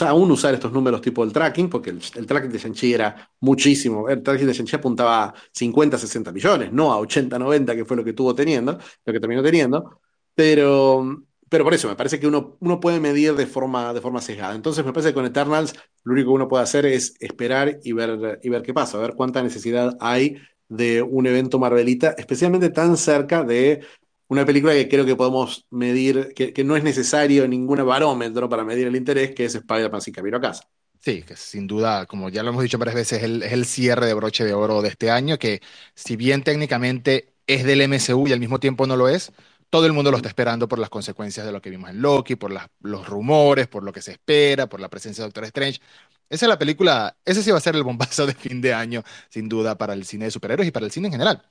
aún 0.01 0.31
usar 0.31 0.53
estos 0.53 0.71
números 0.73 1.01
tipo 1.01 1.23
el 1.23 1.31
tracking, 1.31 1.69
porque 1.69 1.91
el, 1.91 2.25
tracking 2.25 2.51
de 2.51 2.59
Shang-Chi 2.59 2.93
era 2.93 3.31
muchísimo. 3.39 4.09
El 4.09 4.21
tracking 4.21 4.47
de 4.47 4.53
Shang-Chi 4.53 4.75
apuntaba 4.75 5.25
a 5.25 5.33
50, 5.51 5.97
60 5.97 6.31
millones, 6.31 6.73
no 6.73 6.91
a 6.91 6.99
80, 6.99 7.39
90, 7.39 7.75
que 7.75 7.85
fue 7.85 7.95
lo 7.95 8.03
que 8.03 8.13
tuvo 8.13 8.35
teniendo, 8.35 8.77
lo 9.05 9.13
que 9.13 9.19
terminó 9.19 9.41
teniendo. 9.41 10.01
Pero, 10.35 11.23
pero 11.47 11.63
por 11.63 11.73
eso 11.73 11.87
me 11.87 11.95
parece 11.95 12.19
que 12.19 12.27
uno, 12.27 12.57
uno 12.59 12.81
puede 12.81 12.99
medir 12.99 13.35
de 13.35 13.47
forma, 13.47 13.93
de 13.93 14.01
forma 14.01 14.19
sesgada. 14.19 14.53
Entonces 14.53 14.83
me 14.85 14.91
parece 14.91 15.09
que 15.09 15.15
con 15.15 15.25
Eternals 15.25 15.75
lo 16.03 16.13
único 16.13 16.31
que 16.31 16.35
uno 16.35 16.47
puede 16.49 16.63
hacer 16.63 16.85
es 16.85 17.15
esperar 17.21 17.79
y 17.83 17.93
ver, 17.93 18.39
y 18.43 18.49
ver 18.49 18.61
qué 18.63 18.73
pasa, 18.73 18.97
ver 18.97 19.13
cuánta 19.15 19.41
necesidad 19.41 19.95
hay 20.01 20.37
de 20.67 21.01
un 21.01 21.25
evento 21.27 21.59
Marvelita, 21.59 22.15
especialmente 22.17 22.69
tan 22.69 22.97
cerca 22.97 23.43
de 23.43 23.81
una 24.27 24.45
película 24.45 24.73
que 24.73 24.89
creo 24.89 25.05
que 25.05 25.15
podemos 25.15 25.65
medir, 25.69 26.33
que, 26.35 26.53
que, 26.53 26.63
no 26.63 26.75
es 26.75 26.83
necesario 26.83 27.47
ningún 27.47 27.85
barómetro 27.85 28.49
para 28.49 28.63
medir 28.63 28.87
el 28.87 28.95
interés, 28.95 29.35
que 29.35 29.45
es 29.45 29.55
Spider-Man 29.55 30.01
sin 30.01 30.13
camino 30.13 30.37
a 30.37 30.41
casa. 30.41 30.67
Sí, 31.05 31.21
que 31.21 31.35
sin 31.35 31.67
duda, 31.67 32.07
como 32.07 32.29
ya 32.29 32.41
lo 32.41 32.49
hemos 32.49 32.63
dicho 32.63 32.79
varias 32.79 32.95
veces, 32.95 33.21
es 33.21 33.51
el, 33.51 33.65
cierre 33.65 34.07
de 34.07 34.15
broche 34.15 34.43
de 34.43 34.55
oro 34.55 34.81
de 34.81 34.89
este 34.89 35.11
año, 35.11 35.37
que 35.37 35.61
si 35.93 36.15
bien 36.15 36.43
técnicamente 36.43 37.35
es 37.45 37.63
del 37.63 37.81
MCU 37.81 38.27
y 38.27 38.33
al 38.33 38.39
mismo 38.39 38.59
tiempo 38.59 38.87
no 38.87 38.95
lo 38.97 39.07
es, 39.07 39.31
todo 39.69 39.85
el 39.85 39.93
mundo 39.93 40.09
lo 40.09 40.17
está 40.17 40.29
esperando 40.29 40.67
por 40.67 40.79
las 40.79 40.89
consecuencias 40.89 41.45
de 41.45 41.51
lo 41.51 41.61
que 41.61 41.69
vimos 41.69 41.91
en 41.91 42.01
Loki, 42.01 42.35
por 42.35 42.51
las, 42.51 42.69
los 42.81 43.07
rumores, 43.07 43.67
por 43.67 43.83
lo 43.83 43.93
que 43.93 44.01
se 44.01 44.13
espera, 44.13 44.67
por 44.67 44.79
la 44.79 44.89
presencia 44.89 45.23
de 45.23 45.27
Doctor 45.27 45.43
Strange. 45.45 45.79
Esa 46.27 46.45
es 46.47 46.49
la 46.49 46.57
película, 46.57 47.15
ese 47.23 47.43
sí 47.43 47.51
va 47.51 47.57
a 47.59 47.61
ser 47.61 47.75
el 47.75 47.83
bombazo 47.83 48.25
de 48.25 48.33
fin 48.33 48.59
de 48.61 48.73
año, 48.73 49.03
sin 49.29 49.47
duda, 49.47 49.77
para 49.77 49.93
el 49.93 50.05
cine 50.05 50.25
de 50.25 50.31
superhéroes 50.31 50.67
y 50.67 50.71
para 50.71 50.87
el 50.87 50.91
cine 50.91 51.07
en 51.09 51.13
general. 51.13 51.43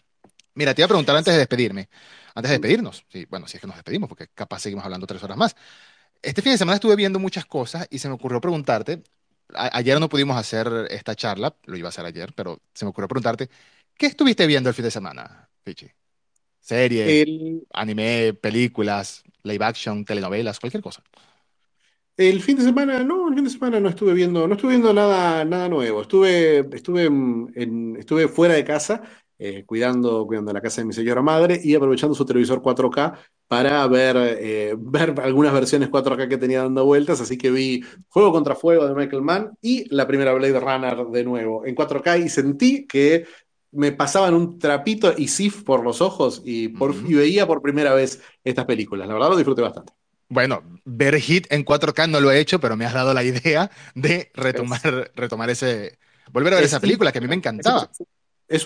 Mira, 0.54 0.74
te 0.74 0.82
iba 0.82 0.86
a 0.86 0.88
preguntar 0.88 1.16
antes 1.16 1.32
de 1.32 1.38
despedirme, 1.38 1.88
antes 2.34 2.50
de 2.50 2.58
despedirnos, 2.58 3.04
sí, 3.08 3.26
bueno, 3.28 3.48
si 3.48 3.56
es 3.56 3.60
que 3.60 3.66
nos 3.66 3.76
despedimos, 3.76 4.08
porque 4.08 4.28
capaz 4.34 4.60
seguimos 4.60 4.84
hablando 4.84 5.06
tres 5.06 5.22
horas 5.22 5.36
más. 5.36 5.56
Este 6.22 6.42
fin 6.42 6.52
de 6.52 6.58
semana 6.58 6.76
estuve 6.76 6.96
viendo 6.96 7.18
muchas 7.18 7.44
cosas 7.46 7.86
y 7.90 7.98
se 7.98 8.08
me 8.08 8.14
ocurrió 8.14 8.40
preguntarte, 8.40 9.02
a, 9.54 9.76
ayer 9.76 9.98
no 10.00 10.08
pudimos 10.08 10.36
hacer 10.36 10.68
esta 10.90 11.14
charla, 11.14 11.54
lo 11.64 11.76
iba 11.76 11.88
a 11.88 11.90
hacer 11.90 12.06
ayer, 12.06 12.32
pero 12.34 12.60
se 12.72 12.84
me 12.84 12.90
ocurrió 12.90 13.08
preguntarte, 13.08 13.50
¿qué 13.96 14.06
estuviste 14.06 14.46
viendo 14.46 14.68
el 14.68 14.74
fin 14.74 14.84
de 14.84 14.90
semana, 14.90 15.48
Pichi? 15.64 15.90
Series, 16.60 17.28
el... 17.28 17.66
anime, 17.72 18.34
películas, 18.34 19.22
live 19.42 19.64
action, 19.64 20.04
telenovelas, 20.04 20.60
cualquier 20.60 20.82
cosa. 20.82 21.02
El 22.16 22.40
fin 22.42 22.56
de 22.56 22.62
semana, 22.62 23.02
no, 23.02 23.28
el 23.28 23.34
fin 23.34 23.44
de 23.44 23.50
semana 23.50 23.80
no 23.80 23.88
estuve 23.88 24.14
viendo, 24.14 24.46
no 24.46 24.54
estuve 24.54 24.70
viendo 24.70 24.94
nada, 24.94 25.44
nada 25.44 25.68
nuevo. 25.68 26.02
Estuve, 26.02 26.60
estuve, 26.74 27.06
en, 27.06 27.96
estuve 27.98 28.28
fuera 28.28 28.54
de 28.54 28.64
casa 28.64 29.02
eh, 29.38 29.64
cuidando, 29.66 30.26
cuidando 30.26 30.52
la 30.52 30.60
casa 30.60 30.80
de 30.80 30.86
mi 30.86 30.92
señora 30.92 31.22
madre 31.22 31.60
y 31.62 31.74
aprovechando 31.74 32.14
su 32.14 32.24
televisor 32.24 32.62
4K 32.62 33.16
para 33.48 33.86
ver, 33.86 34.16
eh, 34.40 34.74
ver 34.78 35.14
algunas 35.20 35.52
versiones 35.52 35.90
4K 35.90 36.28
que 36.28 36.38
tenía 36.38 36.62
dando 36.62 36.84
vueltas, 36.84 37.20
así 37.20 37.36
que 37.36 37.50
vi 37.50 37.84
Fuego 38.08 38.32
contra 38.32 38.54
Fuego 38.54 38.86
de 38.86 38.94
Michael 38.94 39.22
Mann 39.22 39.58
y 39.60 39.92
la 39.94 40.06
primera 40.06 40.32
Blade 40.32 40.60
Runner 40.60 41.06
de 41.06 41.24
nuevo 41.24 41.66
en 41.66 41.74
4K 41.74 42.24
y 42.24 42.28
sentí 42.28 42.86
que 42.86 43.26
me 43.72 43.92
pasaban 43.92 44.34
un 44.34 44.58
trapito 44.58 45.12
y 45.16 45.28
sif 45.28 45.64
por 45.64 45.82
los 45.82 46.00
ojos 46.00 46.42
y, 46.44 46.68
por, 46.68 46.90
uh 46.90 46.94
-huh. 46.94 47.10
y 47.10 47.14
veía 47.14 47.46
por 47.46 47.60
primera 47.60 47.92
vez 47.92 48.22
estas 48.44 48.64
películas. 48.66 49.08
La 49.08 49.14
verdad 49.14 49.30
lo 49.30 49.36
disfruté 49.36 49.62
bastante. 49.62 49.92
Bueno, 50.28 50.62
ver 50.84 51.20
Hit 51.20 51.46
en 51.50 51.64
4K 51.64 52.08
no 52.08 52.20
lo 52.20 52.30
he 52.30 52.38
hecho, 52.38 52.60
pero 52.60 52.76
me 52.76 52.86
has 52.86 52.94
dado 52.94 53.12
la 53.12 53.24
idea 53.24 53.70
de 53.94 54.30
retomar, 54.34 55.12
retomar 55.14 55.50
ese, 55.50 55.98
volver 56.32 56.54
a 56.54 56.56
ver 56.56 56.64
esa 56.64 56.80
película 56.80 57.12
que 57.12 57.18
a 57.18 57.20
mí 57.20 57.28
me 57.28 57.34
encantaba. 57.34 57.90
Es 57.92 58.06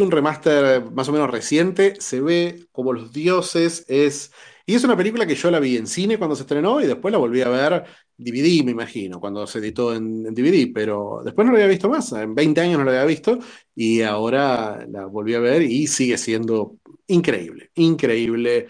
un 0.01 0.11
remaster 0.11 0.91
más 0.93 1.09
o 1.09 1.13
menos 1.13 1.31
reciente, 1.31 1.95
se 2.01 2.21
ve 2.21 2.67
como 2.73 2.93
los 2.93 3.13
dioses, 3.13 3.85
es... 3.89 4.33
Y 4.67 4.75
es 4.75 4.85
una 4.85 4.99
película 4.99 5.27
que 5.27 5.35
yo 5.35 5.51
la 5.51 5.61
vi 5.61 5.79
en 5.79 5.87
cine 5.87 6.19
cuando 6.19 6.37
se 6.37 6.43
estrenó 6.43 6.83
y 6.83 6.87
después 6.87 7.11
la 7.11 7.17
volví 7.17 7.41
a 7.41 7.49
ver 7.49 7.85
DVD, 8.19 8.65
me 8.65 8.73
imagino, 8.73 9.21
cuando 9.21 9.47
se 9.47 9.61
editó 9.61 9.95
en, 9.95 10.25
DVD, 10.35 10.71
pero 10.75 11.23
después 11.25 11.47
no 11.47 11.53
la 11.53 11.59
había 11.59 11.71
visto 11.71 11.89
más, 11.89 12.13
en 12.13 12.35
20 12.35 12.61
años 12.61 12.79
no 12.79 12.85
la 12.85 12.91
había 12.91 13.05
visto 13.05 13.39
y 13.75 14.03
ahora 14.03 14.85
la 14.91 15.07
volví 15.07 15.35
a 15.35 15.41
ver 15.41 15.63
y 15.63 15.87
sigue 15.87 16.19
siendo 16.19 16.77
increíble, 17.07 17.71
increíble. 17.77 18.67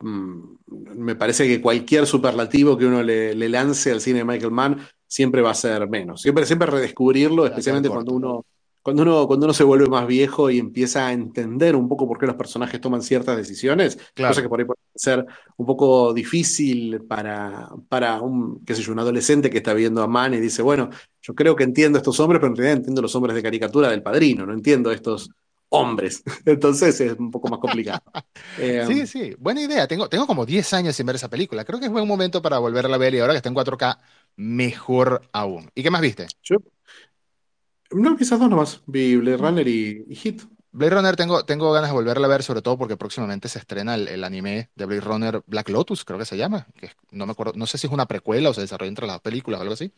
Mm, 0.00 0.56
me 0.96 1.14
parece 1.14 1.46
que 1.46 1.60
cualquier 1.60 2.06
superlativo 2.06 2.76
que 2.76 2.86
uno 2.86 3.02
le, 3.02 3.34
le 3.34 3.48
lance 3.48 3.92
al 3.92 4.00
cine 4.00 4.20
de 4.20 4.24
Michael 4.24 4.50
Mann 4.50 4.78
siempre 5.06 5.42
va 5.42 5.50
a 5.50 5.54
ser 5.54 5.88
menos. 5.88 6.22
Siempre, 6.22 6.46
siempre 6.46 6.70
redescubrirlo, 6.70 7.46
especialmente 7.46 7.88
cuando 7.88 8.12
uno, 8.12 8.46
cuando, 8.82 9.02
uno, 9.02 9.26
cuando 9.26 9.46
uno 9.46 9.52
se 9.54 9.64
vuelve 9.64 9.86
más 9.86 10.06
viejo 10.06 10.50
y 10.50 10.58
empieza 10.58 11.06
a 11.06 11.12
entender 11.12 11.76
un 11.76 11.88
poco 11.88 12.06
por 12.06 12.18
qué 12.18 12.26
los 12.26 12.36
personajes 12.36 12.80
toman 12.80 13.02
ciertas 13.02 13.36
decisiones, 13.36 13.98
cosa 14.16 14.42
que 14.42 14.48
por 14.48 14.60
ahí 14.60 14.66
puede 14.66 14.80
ser 14.94 15.26
un 15.56 15.66
poco 15.66 16.12
difícil 16.14 17.02
para, 17.02 17.68
para 17.88 18.20
un, 18.20 18.64
qué 18.64 18.74
sé 18.74 18.82
yo, 18.82 18.92
un 18.92 19.00
adolescente 19.00 19.50
que 19.50 19.58
está 19.58 19.74
viendo 19.74 20.02
a 20.02 20.08
Mann 20.08 20.34
y 20.34 20.40
dice, 20.40 20.62
bueno, 20.62 20.90
yo 21.22 21.34
creo 21.34 21.54
que 21.56 21.64
entiendo 21.64 21.98
a 21.98 22.00
estos 22.00 22.18
hombres, 22.20 22.40
pero 22.40 22.52
en 22.52 22.56
realidad 22.56 22.78
entiendo 22.78 23.02
los 23.02 23.14
hombres 23.14 23.34
de 23.34 23.42
caricatura 23.42 23.90
del 23.90 24.02
padrino, 24.02 24.46
no 24.46 24.52
entiendo 24.52 24.90
estos 24.90 25.30
hombres. 25.70 26.22
Entonces 26.44 27.00
es 27.00 27.18
un 27.18 27.30
poco 27.30 27.48
más 27.48 27.60
complicado. 27.60 28.00
Eh, 28.60 28.84
sí, 28.86 29.06
sí, 29.06 29.36
buena 29.38 29.60
idea. 29.60 29.86
Tengo, 29.86 30.08
tengo 30.08 30.26
como 30.26 30.44
10 30.44 30.72
años 30.72 30.96
sin 30.96 31.06
ver 31.06 31.14
esa 31.14 31.28
película. 31.28 31.64
Creo 31.64 31.78
que 31.78 31.86
es 31.86 31.92
buen 31.92 32.08
momento 32.08 32.42
para 32.42 32.58
volver 32.58 32.86
a 32.86 32.88
la 32.88 32.98
ver 32.98 33.14
y 33.14 33.20
ahora 33.20 33.32
que 33.32 33.36
está 33.36 33.48
en 33.48 33.54
4K, 33.54 33.98
mejor 34.36 35.22
aún. 35.32 35.70
¿Y 35.74 35.82
qué 35.82 35.90
más 35.90 36.00
viste? 36.00 36.26
Yo, 36.42 36.56
no, 37.90 38.16
quizás 38.16 38.38
dos 38.38 38.50
nomás. 38.50 38.82
Vi 38.86 39.16
Blade 39.16 39.36
Runner 39.36 39.68
y, 39.68 40.14
Hit. 40.14 40.42
Blade 40.70 40.94
Runner 40.94 41.16
tengo, 41.16 41.44
tengo 41.44 41.72
ganas 41.72 41.90
de 41.90 41.94
volverla 41.94 42.26
a 42.26 42.30
ver, 42.30 42.42
sobre 42.42 42.62
todo 42.62 42.76
porque 42.76 42.96
próximamente 42.96 43.48
se 43.48 43.58
estrena 43.58 43.94
el, 43.94 44.22
anime 44.22 44.70
de 44.74 44.84
Blade 44.84 45.00
Runner 45.00 45.42
Black 45.46 45.70
Lotus, 45.70 46.04
creo 46.04 46.18
que 46.18 46.26
se 46.26 46.36
llama. 46.36 46.66
Que 46.76 46.90
no 47.10 47.26
me 47.26 47.32
acuerdo, 47.32 47.54
no 47.56 47.66
sé 47.66 47.78
si 47.78 47.86
es 47.86 47.92
una 47.92 48.06
precuela 48.06 48.50
o 48.50 48.54
se 48.54 48.60
desarrolla 48.60 48.88
entre 48.88 49.06
las 49.06 49.20
películas 49.20 49.58
o 49.58 49.62
algo 49.62 49.74
así. 49.74 49.92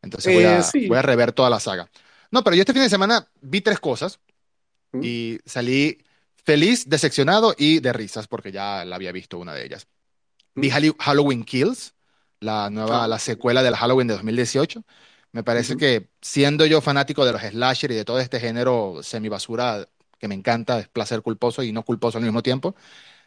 Entonces 0.00 0.32
voy, 0.32 0.44
a, 0.44 0.64
voy 0.88 0.98
a 0.98 1.02
rever 1.02 1.32
toda 1.32 1.50
la 1.50 1.60
saga. 1.60 1.90
No, 2.30 2.42
pero 2.44 2.56
yo 2.56 2.62
este 2.62 2.72
fin 2.72 2.82
de 2.82 2.88
semana 2.88 3.28
vi 3.40 3.60
tres 3.60 3.78
cosas 3.78 4.20
y 5.00 5.38
salí 5.44 5.98
feliz, 6.44 6.88
decepcionado 6.88 7.54
y 7.56 7.80
de 7.80 7.92
risas 7.92 8.26
porque 8.26 8.52
ya 8.52 8.84
la 8.84 8.96
había 8.96 9.12
visto 9.12 9.38
una 9.38 9.54
de 9.54 9.64
ellas. 9.64 9.86
Vi 10.54 10.70
Halloween 10.70 11.44
Kills, 11.44 11.94
la 12.40 12.70
nueva, 12.70 13.04
ah. 13.04 13.08
la 13.08 13.18
secuela 13.18 13.62
de 13.62 13.70
la 13.70 13.76
Halloween 13.76 14.08
de 14.08 14.14
2018. 14.14 14.84
Me 15.32 15.42
parece 15.42 15.76
que 15.76 16.08
siendo 16.20 16.66
yo 16.66 16.80
fanático 16.80 17.24
de 17.24 17.32
los 17.32 17.42
slasher 17.42 17.90
y 17.90 17.94
de 17.94 18.04
todo 18.04 18.20
este 18.20 18.38
género 18.38 19.02
semibasura 19.02 19.88
que 20.18 20.28
me 20.28 20.34
encanta, 20.34 20.78
es 20.78 20.88
placer 20.88 21.22
culposo 21.22 21.62
y 21.62 21.72
no 21.72 21.84
culposo 21.84 22.18
al 22.18 22.24
mismo 22.24 22.42
tiempo, 22.42 22.76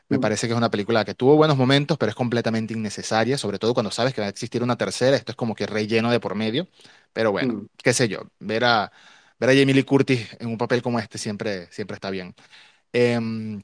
me 0.08 0.20
parece 0.20 0.48
que 0.48 0.54
es 0.54 0.58
una 0.58 0.70
película 0.70 1.04
que 1.04 1.16
tuvo 1.16 1.36
buenos 1.36 1.58
momentos, 1.58 1.98
pero 1.98 2.12
es 2.12 2.16
completamente 2.16 2.74
innecesaria, 2.74 3.38
sobre 3.38 3.58
todo 3.60 3.74
cuando 3.74 3.92
sabes 3.92 4.14
que 4.14 4.22
va 4.22 4.28
a 4.28 4.30
existir 4.30 4.62
una 4.62 4.78
tercera, 4.78 5.18
esto 5.18 5.32
es 5.32 5.36
como 5.36 5.56
que 5.56 5.66
relleno 5.66 6.12
de 6.12 6.20
por 6.20 6.36
medio, 6.36 6.68
pero 7.12 7.32
bueno, 7.32 7.68
qué 7.84 7.92
sé 7.94 8.08
yo, 8.08 8.30
ver 8.40 8.66
a, 8.66 8.92
ver 9.40 9.50
a 9.50 9.54
Jamie 9.54 9.74
Lee 9.74 9.84
Curtis 9.84 10.28
en 10.40 10.48
un 10.48 10.58
papel 10.58 10.82
como 10.84 11.00
este 11.00 11.18
siempre, 11.18 11.68
siempre 11.72 11.96
está 11.96 12.12
bien. 12.12 12.36
Em, 12.94 13.62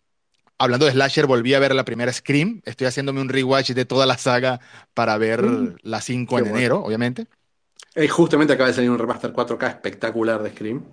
hablando 0.57 0.85
de 0.85 0.93
slasher, 0.93 1.27
volví 1.27 1.53
a 1.53 1.59
ver 1.59 1.75
la 1.75 1.85
primera 1.85 2.11
Scream. 2.11 2.61
Estoy 2.65 2.87
haciéndome 2.87 3.21
un 3.21 3.29
rewatch 3.29 3.71
de 3.71 3.85
toda 3.85 4.05
la 4.05 4.17
saga 4.17 4.59
para 4.93 5.17
ver 5.17 5.43
mm, 5.43 5.77
la 5.83 6.01
5 6.01 6.39
en 6.39 6.47
enero, 6.47 6.83
obviamente. 6.83 7.27
Eh, 7.95 8.07
justamente 8.07 8.53
acaba 8.53 8.69
de 8.69 8.75
salir 8.75 8.89
un 8.89 8.97
remaster 8.97 9.33
4K 9.33 9.67
espectacular 9.67 10.41
de 10.41 10.51
Scream. 10.51 10.85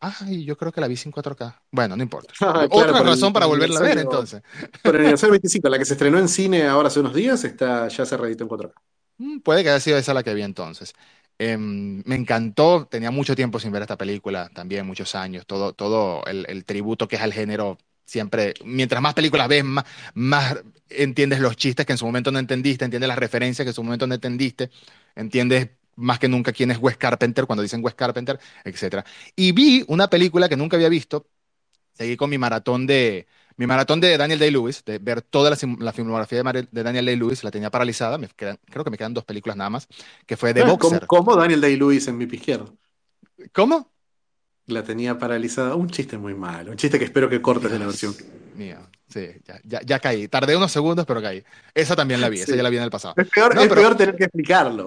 Ay, 0.00 0.44
yo 0.44 0.56
creo 0.56 0.70
que 0.70 0.80
la 0.80 0.88
vi 0.88 0.96
sin 0.96 1.12
4K. 1.12 1.62
Bueno, 1.70 1.96
no 1.96 2.02
importa. 2.02 2.32
Ah, 2.40 2.66
Otra 2.70 3.02
razón 3.02 3.32
para 3.32 3.46
volverla 3.46 3.80
a 3.80 3.82
ver, 3.82 3.98
entonces. 3.98 4.42
Pero 4.82 4.98
en 4.98 5.06
el 5.06 5.16
25, 5.16 5.68
la 5.70 5.78
que 5.78 5.84
se 5.84 5.94
estrenó 5.94 6.18
en 6.18 6.28
cine 6.28 6.66
ahora 6.66 6.88
hace 6.88 7.00
unos 7.00 7.14
días, 7.14 7.42
está, 7.44 7.88
ya 7.88 8.04
se 8.04 8.16
reeditó 8.16 8.44
en 8.44 8.50
4K. 8.50 8.72
Mm, 9.18 9.38
puede 9.40 9.62
que 9.62 9.70
haya 9.70 9.80
sido 9.80 9.96
esa 9.96 10.14
la 10.14 10.22
que 10.22 10.34
vi 10.34 10.42
entonces. 10.42 10.94
Em, 11.38 12.02
me 12.06 12.14
encantó, 12.14 12.86
tenía 12.86 13.10
mucho 13.10 13.34
tiempo 13.34 13.58
sin 13.58 13.72
ver 13.72 13.82
esta 13.82 13.96
película, 13.96 14.50
también 14.54 14.86
muchos 14.86 15.14
años, 15.14 15.46
todo, 15.46 15.72
todo 15.72 16.24
el, 16.26 16.64
tributo 16.64 17.08
que 17.08 17.16
es 17.16 17.22
al 17.22 17.32
género, 17.32 17.76
siempre, 18.04 18.54
mientras 18.64 19.02
más 19.02 19.14
películas 19.14 19.48
ves, 19.48 19.64
más, 19.64 19.84
más, 20.14 20.58
entiendes 20.90 21.40
los 21.40 21.56
chistes 21.56 21.86
que 21.86 21.92
en 21.92 21.98
su 21.98 22.06
momento 22.06 22.30
no 22.30 22.38
entendiste, 22.38 22.84
entiendes 22.84 23.08
las 23.08 23.18
referencias 23.18 23.64
que 23.64 23.70
en 23.70 23.74
su 23.74 23.82
momento 23.82 24.06
no 24.06 24.14
entendiste, 24.14 24.70
entiendes 25.16 25.70
más 25.96 26.18
que 26.18 26.28
nunca 26.28 26.52
quién 26.52 26.70
es 26.70 26.78
Wes 26.78 26.96
Carpenter 26.96 27.46
cuando 27.46 27.62
dicen 27.62 27.84
Wes 27.84 27.94
Carpenter, 27.94 28.38
etc. 28.64 29.04
Y 29.36 29.52
vi 29.52 29.84
una 29.88 30.08
película 30.08 30.48
que 30.48 30.56
nunca 30.56 30.76
había 30.76 30.88
visto, 30.88 31.26
seguí 31.92 32.16
con 32.16 32.30
mi 32.30 32.38
maratón 32.38 32.86
de, 32.86 33.26
mi 33.56 33.66
maratón 33.66 34.00
de 34.00 34.16
Daniel 34.16 34.38
Day-Lewis, 34.38 34.84
de 34.84 34.98
ver 34.98 35.22
toda 35.22 35.50
la, 35.50 35.92
filmografía 35.92 36.42
de, 36.42 36.82
Daniel 36.82 37.06
Day-Lewis, 37.06 37.44
la 37.44 37.50
tenía 37.50 37.70
paralizada, 37.70 38.18
me 38.18 38.28
creo 38.28 38.84
que 38.84 38.90
me 38.90 38.98
quedan 38.98 39.14
dos 39.14 39.24
películas 39.24 39.56
nada 39.56 39.70
más, 39.70 39.88
que 40.26 40.36
fue 40.36 40.52
The 40.52 40.62
ah, 40.62 40.66
Boxer. 40.66 41.06
¿Cómo, 41.06 41.36
Daniel 41.36 41.60
Day-Lewis 41.60 42.08
en 42.08 42.18
mi 42.18 42.24
izquierdo? 42.24 42.76
¿Cómo? 43.52 43.92
La 44.66 44.82
tenía 44.82 45.18
paralizada. 45.18 45.74
Un 45.74 45.90
chiste 45.90 46.16
muy 46.18 46.34
malo, 46.34 46.70
un 46.70 46.76
chiste 46.76 46.98
que 46.98 47.04
espero 47.04 47.28
que 47.28 47.40
cortes 47.40 47.70
de 47.70 47.78
la 47.78 47.86
versión. 47.86 48.14
Mío. 48.56 48.78
Sí, 49.14 49.30
ya, 49.62 49.80
ya, 49.84 50.00
caí. 50.00 50.26
Tardé 50.26 50.56
unos 50.56 50.72
segundos, 50.72 51.06
pero 51.06 51.22
caí. 51.22 51.44
Esa 51.72 51.94
también 51.94 52.20
la 52.20 52.28
vi, 52.28 52.40
esa 52.40 52.56
ya 52.56 52.64
la 52.64 52.68
vi 52.68 52.78
en 52.78 52.82
el 52.82 52.90
pasado. 52.90 53.14
Es 53.16 53.28
peor, 53.28 53.56
es 53.56 53.68
peor 53.68 53.96
tener 53.96 54.16
que 54.16 54.24
explicarlo. 54.24 54.86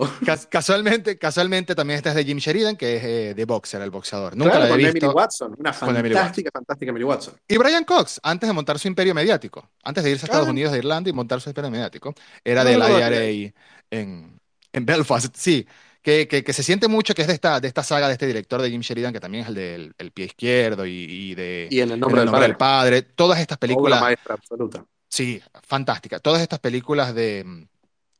casualmente, 0.49 1.17
casualmente 1.17 1.73
también 1.75 1.95
esta 1.95 2.09
es 2.09 2.15
de 2.17 2.25
Jim 2.25 2.37
Sheridan, 2.37 2.75
que 2.75 2.97
es 2.97 3.03
eh, 3.05 3.33
de 3.33 3.45
Boxer, 3.45 3.81
el 3.81 3.89
boxeador. 3.89 4.35
Nunca 4.35 4.59
la 4.59 4.65
había 4.65 4.91
visto. 4.91 5.05
Emily 5.05 5.15
Watson, 5.15 5.55
una 5.57 5.71
fantástica, 5.71 6.49
fantástica 6.51 6.89
Emily 6.89 7.05
Watson. 7.05 7.35
Y 7.47 7.57
Brian 7.57 7.85
Cox, 7.85 8.19
antes 8.21 8.49
de 8.49 8.53
montar 8.53 8.77
su 8.79 8.89
imperio 8.89 9.15
mediático, 9.15 9.69
antes 9.81 10.03
de 10.03 10.11
irse 10.11 10.25
a 10.25 10.27
Estados 10.27 10.49
Unidos 10.49 10.73
de 10.73 10.79
Irlanda 10.79 11.09
y 11.09 11.13
montar 11.13 11.39
su 11.39 11.49
imperio 11.49 11.71
mediático, 11.71 12.13
era 12.43 12.65
de 12.65 12.77
la 12.77 12.89
IRA 12.89 13.53
en, 13.91 14.41
en 14.73 14.85
Belfast. 14.85 15.33
Sí, 15.37 15.65
que, 16.07 16.53
se 16.53 16.63
siente 16.63 16.87
mucho 16.87 17.13
que 17.13 17.21
es 17.21 17.27
de 17.27 17.33
esta, 17.33 17.59
de 17.59 17.67
esta 17.67 17.83
saga 17.83 18.07
de 18.07 18.13
este 18.13 18.27
director 18.27 18.61
de 18.61 18.69
Jim 18.69 18.79
Sheridan, 18.79 19.11
que 19.11 19.19
también 19.19 19.43
es 19.43 19.49
el 19.49 19.55
del 19.55 19.95
el 19.97 20.11
pie 20.11 20.25
izquierdo 20.25 20.85
y, 20.85 21.35
de 21.35 21.67
y 21.69 21.81
en 21.81 21.91
el 21.91 21.99
nombre, 21.99 22.21
del, 22.21 22.55
padre. 22.55 23.01
Todas 23.01 23.41
estas 23.41 23.57
películas. 23.57 23.99
maestra 23.99 24.35
absoluta. 24.35 24.85
Sí, 25.09 25.41
fantástica. 25.63 26.19
Todas 26.19 26.41
estas 26.41 26.59
películas 26.59 27.13
de, 27.13 27.67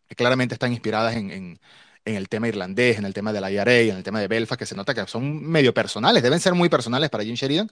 que 0.08 0.16
claramente 0.16 0.56
están 0.56 0.74
inspiradas 0.74 1.16
en, 1.16 1.32
en, 1.32 1.60
el 2.04 2.28
tema 2.28 2.50
irlandés, 2.50 2.98
en 2.98 3.06
el 3.06 3.14
tema 3.14 3.32
de 3.32 3.40
la 3.40 3.52
IRA, 3.52 3.80
en 3.80 3.96
el 3.96 4.04
tema 4.04 4.20
de 4.20 4.28
Belfast, 4.28 4.60
que 4.60 4.66
se 4.66 4.76
nota 4.76 4.94
que 4.94 5.08
son 5.08 5.42
medio 5.44 5.74
personales, 5.74 6.22
deben 6.22 6.42
ser 6.42 6.56
muy 6.56 6.68
personales 6.68 7.10
para 7.10 7.24
Jim 7.24 7.36
Sheridan. 7.36 7.70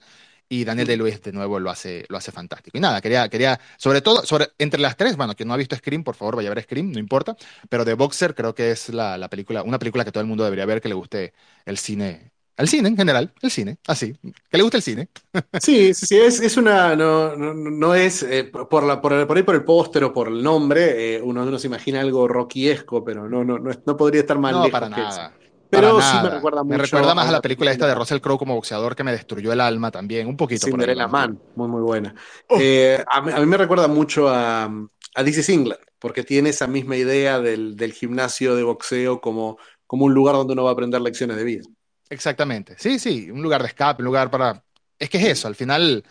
Y 0.48 0.64
Daniel 0.64 0.86
de 0.86 0.96
Luis 0.96 1.20
de 1.22 1.32
nuevo 1.32 1.58
lo 1.58 1.70
hace, 1.70 2.04
lo 2.08 2.16
hace 2.16 2.32
fantástico. 2.32 2.78
Y 2.78 2.80
nada, 2.80 3.00
quería, 3.00 3.28
quería, 3.28 3.60
sobre 3.76 4.00
todo, 4.00 4.24
sobre, 4.24 4.50
entre 4.58 4.80
las 4.80 4.96
tres, 4.96 5.16
bueno, 5.16 5.34
quien 5.34 5.48
no 5.48 5.54
ha 5.54 5.56
visto 5.56 5.74
Scream, 5.76 6.04
por 6.04 6.14
favor, 6.14 6.36
vaya 6.36 6.50
a 6.50 6.54
ver 6.54 6.62
Scream, 6.62 6.92
no 6.92 6.98
importa. 6.98 7.36
Pero 7.68 7.84
The 7.84 7.94
Boxer 7.94 8.34
creo 8.34 8.54
que 8.54 8.70
es 8.70 8.90
la, 8.90 9.18
la 9.18 9.28
película, 9.28 9.62
una 9.62 9.78
película 9.78 10.04
que 10.04 10.12
todo 10.12 10.20
el 10.20 10.28
mundo 10.28 10.44
debería 10.44 10.66
ver, 10.66 10.80
que 10.80 10.88
le 10.88 10.94
guste 10.94 11.32
el 11.64 11.78
cine 11.78 12.32
al 12.56 12.68
cine 12.68 12.88
en 12.88 12.96
general, 12.96 13.32
el 13.42 13.50
cine, 13.50 13.78
así, 13.86 14.14
que 14.22 14.56
le 14.56 14.62
gusta 14.62 14.78
el 14.78 14.82
cine. 14.82 15.08
Sí, 15.60 15.92
sí, 15.94 16.06
sí, 16.06 16.18
es, 16.18 16.40
es 16.40 16.56
una, 16.56 16.96
no, 16.96 17.36
no, 17.36 17.94
es, 17.94 18.22
eh, 18.22 18.44
por, 18.44 18.82
la, 18.82 19.00
por, 19.00 19.12
ahí 19.12 19.42
por 19.42 19.54
el 19.54 19.64
póster 19.64 20.04
o 20.04 20.12
por 20.12 20.28
el 20.28 20.42
nombre, 20.42 21.16
eh, 21.16 21.22
uno, 21.22 21.42
uno, 21.42 21.58
se 21.58 21.66
imagina 21.66 22.00
algo 22.00 22.26
rockiesco, 22.26 23.04
pero 23.04 23.28
no, 23.28 23.44
no, 23.44 23.58
no, 23.58 23.96
podría 23.96 24.22
estar 24.22 24.38
mal 24.38 24.54
no, 24.54 24.68
para 24.70 24.88
nada. 24.88 25.34
Pero 25.70 26.00
sí 26.00 26.16
me 26.22 26.30
recuerda 26.30 26.62
mucho. 26.62 26.76
Me 26.76 26.82
recuerda 26.82 27.14
más 27.14 27.28
a 27.28 27.32
la 27.32 27.40
película 27.40 27.72
esta 27.72 27.86
de 27.86 27.94
Russell 27.94 28.20
Crowe 28.20 28.38
como 28.38 28.54
boxeador 28.54 28.94
que 28.94 29.04
me 29.04 29.12
destruyó 29.12 29.52
el 29.52 29.60
alma 29.60 29.90
también, 29.90 30.26
un 30.26 30.36
poquito. 30.36 30.66
Cinderella 30.66 31.08
Man, 31.08 31.38
muy, 31.54 31.68
muy 31.68 31.82
buena. 31.82 32.14
Oh. 32.48 32.58
Eh, 32.60 33.02
a, 33.06 33.20
mí, 33.20 33.46
me 33.46 33.56
recuerda 33.56 33.88
mucho 33.88 34.28
a, 34.28 34.64
a 34.64 35.22
DC 35.22 35.52
England, 35.52 35.80
porque 35.98 36.22
tiene 36.22 36.50
esa 36.50 36.66
misma 36.66 36.96
idea 36.96 37.40
del, 37.40 37.76
del 37.76 37.92
gimnasio 37.92 38.54
de 38.54 38.62
boxeo 38.62 39.20
como, 39.20 39.58
como 39.86 40.04
un 40.04 40.14
lugar 40.14 40.36
donde 40.36 40.52
uno 40.52 40.64
va 40.64 40.70
a 40.70 40.72
aprender 40.72 41.00
lecciones 41.00 41.36
de 41.36 41.44
vida. 41.44 41.62
Exactamente. 42.08 42.76
Sí, 42.78 42.98
sí, 42.98 43.30
un 43.30 43.42
lugar 43.42 43.62
de 43.62 43.68
escape, 43.68 44.02
un 44.02 44.06
lugar 44.06 44.30
para... 44.30 44.62
Es 44.98 45.10
que 45.10 45.18
es 45.18 45.24
eso, 45.24 45.48
al 45.48 45.54
final 45.54 46.04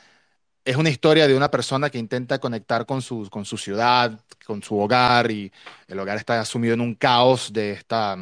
es 0.66 0.76
una 0.76 0.90
historia 0.90 1.28
de 1.28 1.38
una 1.38 1.50
persona 1.50 1.90
que 1.90 2.00
intenta 2.00 2.40
conectar 2.40 2.86
con 2.86 3.02
su, 3.02 3.30
con 3.30 3.46
su 3.46 3.58
ciudad, 3.58 4.20
con 4.46 4.64
su 4.64 4.78
hogar, 4.78 5.30
y 5.32 5.52
el 5.88 6.00
hogar 6.00 6.18
está 6.18 6.44
sumido 6.44 6.74
en 6.74 6.82
un 6.82 6.96
caos 6.96 7.54
de 7.54 7.72
esta, 7.72 8.18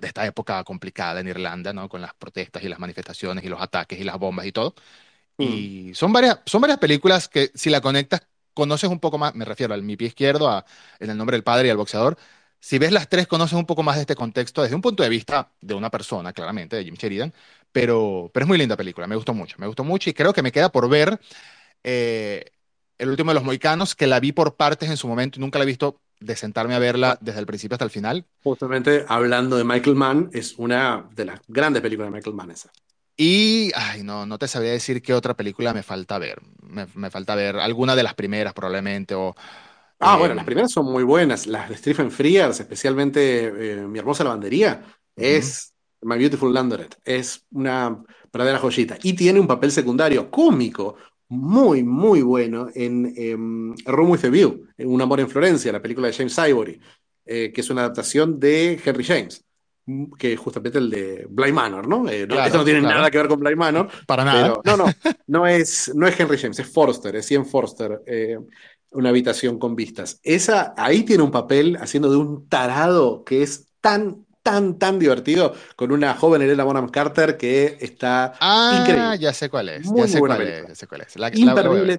de 0.00 0.06
esta 0.06 0.26
época 0.26 0.62
complicada 0.64 1.20
en 1.20 1.28
Irlanda, 1.28 1.72
¿no? 1.72 1.88
Con 1.88 2.00
las 2.00 2.14
protestas 2.14 2.62
y 2.62 2.68
las 2.68 2.78
manifestaciones 2.78 3.44
y 3.44 3.48
los 3.48 3.60
ataques 3.60 3.98
y 3.98 4.04
las 4.04 4.18
bombas 4.18 4.46
y 4.46 4.52
todo. 4.52 4.74
Mm. 5.38 5.42
Y 5.42 5.94
son 5.94 6.12
varias, 6.12 6.40
son 6.46 6.60
varias 6.60 6.78
películas 6.78 7.28
que 7.28 7.50
si 7.54 7.70
la 7.70 7.80
conectas, 7.80 8.22
conoces 8.54 8.90
un 8.90 9.00
poco 9.00 9.18
más, 9.18 9.34
me 9.34 9.44
refiero 9.44 9.74
al 9.74 9.82
Mi 9.82 9.96
Pie 9.96 10.08
Izquierdo, 10.08 10.48
a 10.48 10.64
En 11.00 11.10
el 11.10 11.16
Nombre 11.16 11.36
del 11.36 11.44
Padre 11.44 11.68
y 11.68 11.70
al 11.70 11.76
Boxeador, 11.76 12.18
si 12.60 12.78
ves 12.78 12.92
las 12.92 13.08
tres, 13.08 13.26
conoces 13.28 13.56
un 13.56 13.66
poco 13.66 13.82
más 13.82 13.96
de 13.96 14.02
este 14.02 14.16
contexto 14.16 14.62
desde 14.62 14.74
un 14.74 14.82
punto 14.82 15.02
de 15.02 15.08
vista 15.08 15.52
de 15.60 15.74
una 15.74 15.90
persona, 15.90 16.32
claramente, 16.32 16.76
de 16.76 16.84
Jim 16.84 16.94
Sheridan, 16.94 17.32
pero, 17.70 18.30
pero 18.34 18.44
es 18.44 18.48
muy 18.48 18.58
linda 18.58 18.76
película, 18.76 19.06
me 19.06 19.16
gustó 19.16 19.32
mucho, 19.34 19.56
me 19.58 19.66
gustó 19.66 19.84
mucho 19.84 20.10
y 20.10 20.14
creo 20.14 20.32
que 20.32 20.42
me 20.42 20.50
queda 20.52 20.70
por 20.70 20.88
ver 20.88 21.20
eh, 21.84 22.44
el 22.98 23.08
último 23.10 23.30
de 23.30 23.36
los 23.36 23.44
Moicanos, 23.44 23.94
que 23.94 24.06
la 24.08 24.20
vi 24.20 24.32
por 24.32 24.56
partes 24.56 24.90
en 24.90 24.96
su 24.96 25.06
momento 25.08 25.38
y 25.38 25.40
nunca 25.40 25.58
la 25.58 25.64
he 25.64 25.66
visto 25.66 26.00
de 26.20 26.36
sentarme 26.36 26.74
a 26.74 26.78
verla 26.78 27.18
desde 27.20 27.40
el 27.40 27.46
principio 27.46 27.74
hasta 27.74 27.84
el 27.84 27.90
final. 27.90 28.26
Justamente 28.42 29.04
hablando 29.08 29.56
de 29.56 29.64
Michael 29.64 29.96
Mann, 29.96 30.30
es 30.32 30.54
una 30.58 31.08
de 31.14 31.24
las 31.24 31.40
grandes 31.48 31.82
películas 31.82 32.10
de 32.10 32.16
Michael 32.16 32.36
Mann 32.36 32.50
esa. 32.50 32.70
Y, 33.20 33.72
ay, 33.74 34.04
no, 34.04 34.26
no 34.26 34.38
te 34.38 34.46
sabría 34.46 34.70
decir 34.70 35.02
qué 35.02 35.12
otra 35.12 35.34
película 35.34 35.74
me 35.74 35.82
falta 35.82 36.18
ver. 36.18 36.40
Me, 36.62 37.10
falta 37.10 37.34
ver 37.34 37.56
alguna 37.56 37.96
de 37.96 38.04
las 38.04 38.14
primeras 38.14 38.54
probablemente 38.54 39.14
o... 39.16 39.34
Ah, 39.98 40.16
bueno, 40.16 40.36
las 40.36 40.44
primeras 40.44 40.70
son 40.70 40.86
muy 40.86 41.02
buenas. 41.02 41.48
Las 41.48 41.68
de 41.68 41.76
Stephen 41.76 42.12
Frears, 42.12 42.60
especialmente 42.60 43.72
eh, 43.72 43.76
Mi 43.88 43.98
hermosa 43.98 44.22
lavandería, 44.22 44.84
es 45.16 45.74
My 46.02 46.16
Beautiful 46.16 46.54
Laundrette. 46.54 46.96
Es 47.04 47.44
una 47.50 48.04
verdadera 48.32 48.60
joyita. 48.60 48.96
Y 49.02 49.14
tiene 49.14 49.40
un 49.40 49.48
papel 49.48 49.72
secundario 49.72 50.30
cómico 50.30 50.94
muy, 51.28 51.82
muy 51.82 52.22
bueno 52.22 52.68
en 52.74 53.74
Room 53.84 54.10
with 54.10 54.24
a 54.24 54.28
View, 54.28 54.66
Un 54.78 55.02
amor 55.02 55.20
en 55.20 55.28
Florencia, 55.28 55.72
la 55.72 55.82
película 55.82 56.08
de 56.08 56.14
James 56.14 56.38
Ivory, 56.38 56.80
eh, 57.26 57.52
que 57.52 57.60
es 57.60 57.70
una 57.70 57.82
adaptación 57.82 58.40
de 58.40 58.80
Henry 58.84 59.04
James 59.04 59.44
que 60.18 60.34
es 60.34 60.38
justamente 60.38 60.78
el 60.78 60.90
de 60.90 61.26
Bly 61.30 61.52
Manor, 61.52 61.88
¿no? 61.88 62.08
Eh, 62.08 62.22
esto 62.22 62.58
no 62.58 62.64
tiene 62.64 62.82
nada 62.82 63.10
que 63.10 63.18
ver 63.18 63.28
con 63.28 63.40
Bly 63.40 63.56
Manor. 63.56 63.88
Para 64.06 64.24
nada. 64.24 64.60
no, 64.64 64.76
no, 64.76 64.84
no 65.26 65.46
es, 65.46 65.90
no 65.94 66.06
es 66.06 66.18
Henry 66.18 66.38
James, 66.38 66.58
es 66.58 66.70
Forster, 66.70 67.16
es 67.16 67.28
Ian 67.30 67.46
Forster, 67.46 68.02
eh, 68.06 68.38
una 68.90 69.08
habitación 69.08 69.58
con 69.58 69.74
vistas. 69.74 70.20
Esa, 70.22 70.74
ahí 70.76 71.04
tiene 71.04 71.22
un 71.22 71.30
papel 71.30 71.76
haciendo 71.80 72.10
de 72.10 72.16
un 72.16 72.48
tarado 72.48 73.24
que 73.24 73.42
es 73.42 73.68
tan, 73.80 74.26
tan, 74.50 74.78
tan 74.78 74.98
divertido 74.98 75.54
con 75.76 75.92
una 75.92 76.14
joven 76.14 76.40
Elena 76.40 76.64
Bonham 76.64 76.88
Carter 76.88 77.36
que 77.36 77.76
está 77.80 78.32
ah, 78.40 78.78
increíble. 78.80 79.18
ya 79.18 79.32
sé 79.34 79.50
cuál 79.50 79.68
es. 79.68 79.86
Muy, 79.86 80.02
ya, 80.02 80.08
sé 80.08 80.18
cuál 80.20 80.42
es 80.42 80.68
ya 80.68 80.74
sé 80.74 80.86
cuál 80.86 81.02
es. 81.02 81.38
Imperdible. 81.38 81.98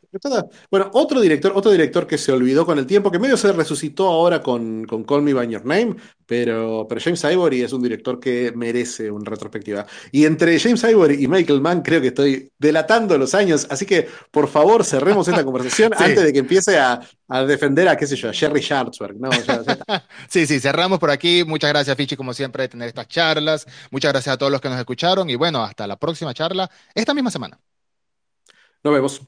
bueno, 0.72 0.90
otro 0.94 1.22
director, 1.22 1.52
otro 1.56 1.72
director 1.72 2.08
que 2.08 2.18
se 2.18 2.32
olvidó 2.32 2.66
con 2.66 2.80
el 2.80 2.88
tiempo, 2.88 3.12
que 3.12 3.20
medio 3.20 3.38
se 3.38 3.52
resucitó 3.52 4.08
ahora 4.08 4.42
con, 4.42 4.86
con 4.86 5.04
Call 5.04 5.22
Me 5.22 5.34
By 5.34 5.48
Your 5.48 5.66
Name, 5.66 5.96
pero, 6.26 6.86
pero 6.88 7.02
James 7.02 7.24
Ivory 7.24 7.62
es 7.62 7.74
un 7.74 7.82
director 7.82 8.20
que 8.20 8.52
merece 8.56 9.12
una 9.12 9.30
retrospectiva. 9.30 9.86
Y 10.12 10.26
entre 10.26 10.60
James 10.60 10.84
Ivory 10.84 11.24
y 11.24 11.28
Michael 11.28 11.62
Mann 11.62 11.82
creo 11.82 12.02
que 12.02 12.08
estoy 12.08 12.52
delatando 12.58 13.18
los 13.18 13.34
años, 13.36 13.68
así 13.70 13.86
que 13.86 14.08
por 14.32 14.48
favor 14.48 14.84
cerremos 14.86 15.28
esta 15.28 15.44
conversación 15.44 15.92
antes 15.98 16.24
de 16.24 16.34
que 16.34 16.40
empiece 16.40 16.78
a, 16.78 17.02
defender 17.48 17.88
a, 17.88 17.98
qué 17.98 18.08
sé 18.08 18.16
yo, 18.16 18.30
a 18.30 18.34
Jerry 18.34 18.62
Sharpsberg. 18.62 19.16
sí, 20.30 20.48
sí, 20.48 20.60
cerramos 20.60 21.00
por 21.00 21.12
aquí. 21.12 21.44
Muchas 21.46 21.70
gracias, 21.70 21.96
Fichi, 21.96 22.16
como 22.16 22.34
siempre, 22.40 22.64
de 22.64 22.70
tener 22.70 22.88
estas 22.88 23.08
charlas. 23.08 23.68
Muchas 23.92 24.12
gracias 24.14 24.34
a 24.34 24.38
todos 24.38 24.52
los 24.52 24.62
que 24.62 24.70
nos 24.70 24.80
escucharon 24.80 25.30
y 25.30 25.36
bueno, 25.36 25.64
hasta 25.64 25.86
la 25.88 25.98
próxima 25.98 26.34
charla 26.34 26.70
esta 26.96 27.14
misma 27.14 27.32
semana. 27.32 27.60
Nos 28.84 28.94
vemos. 28.94 29.22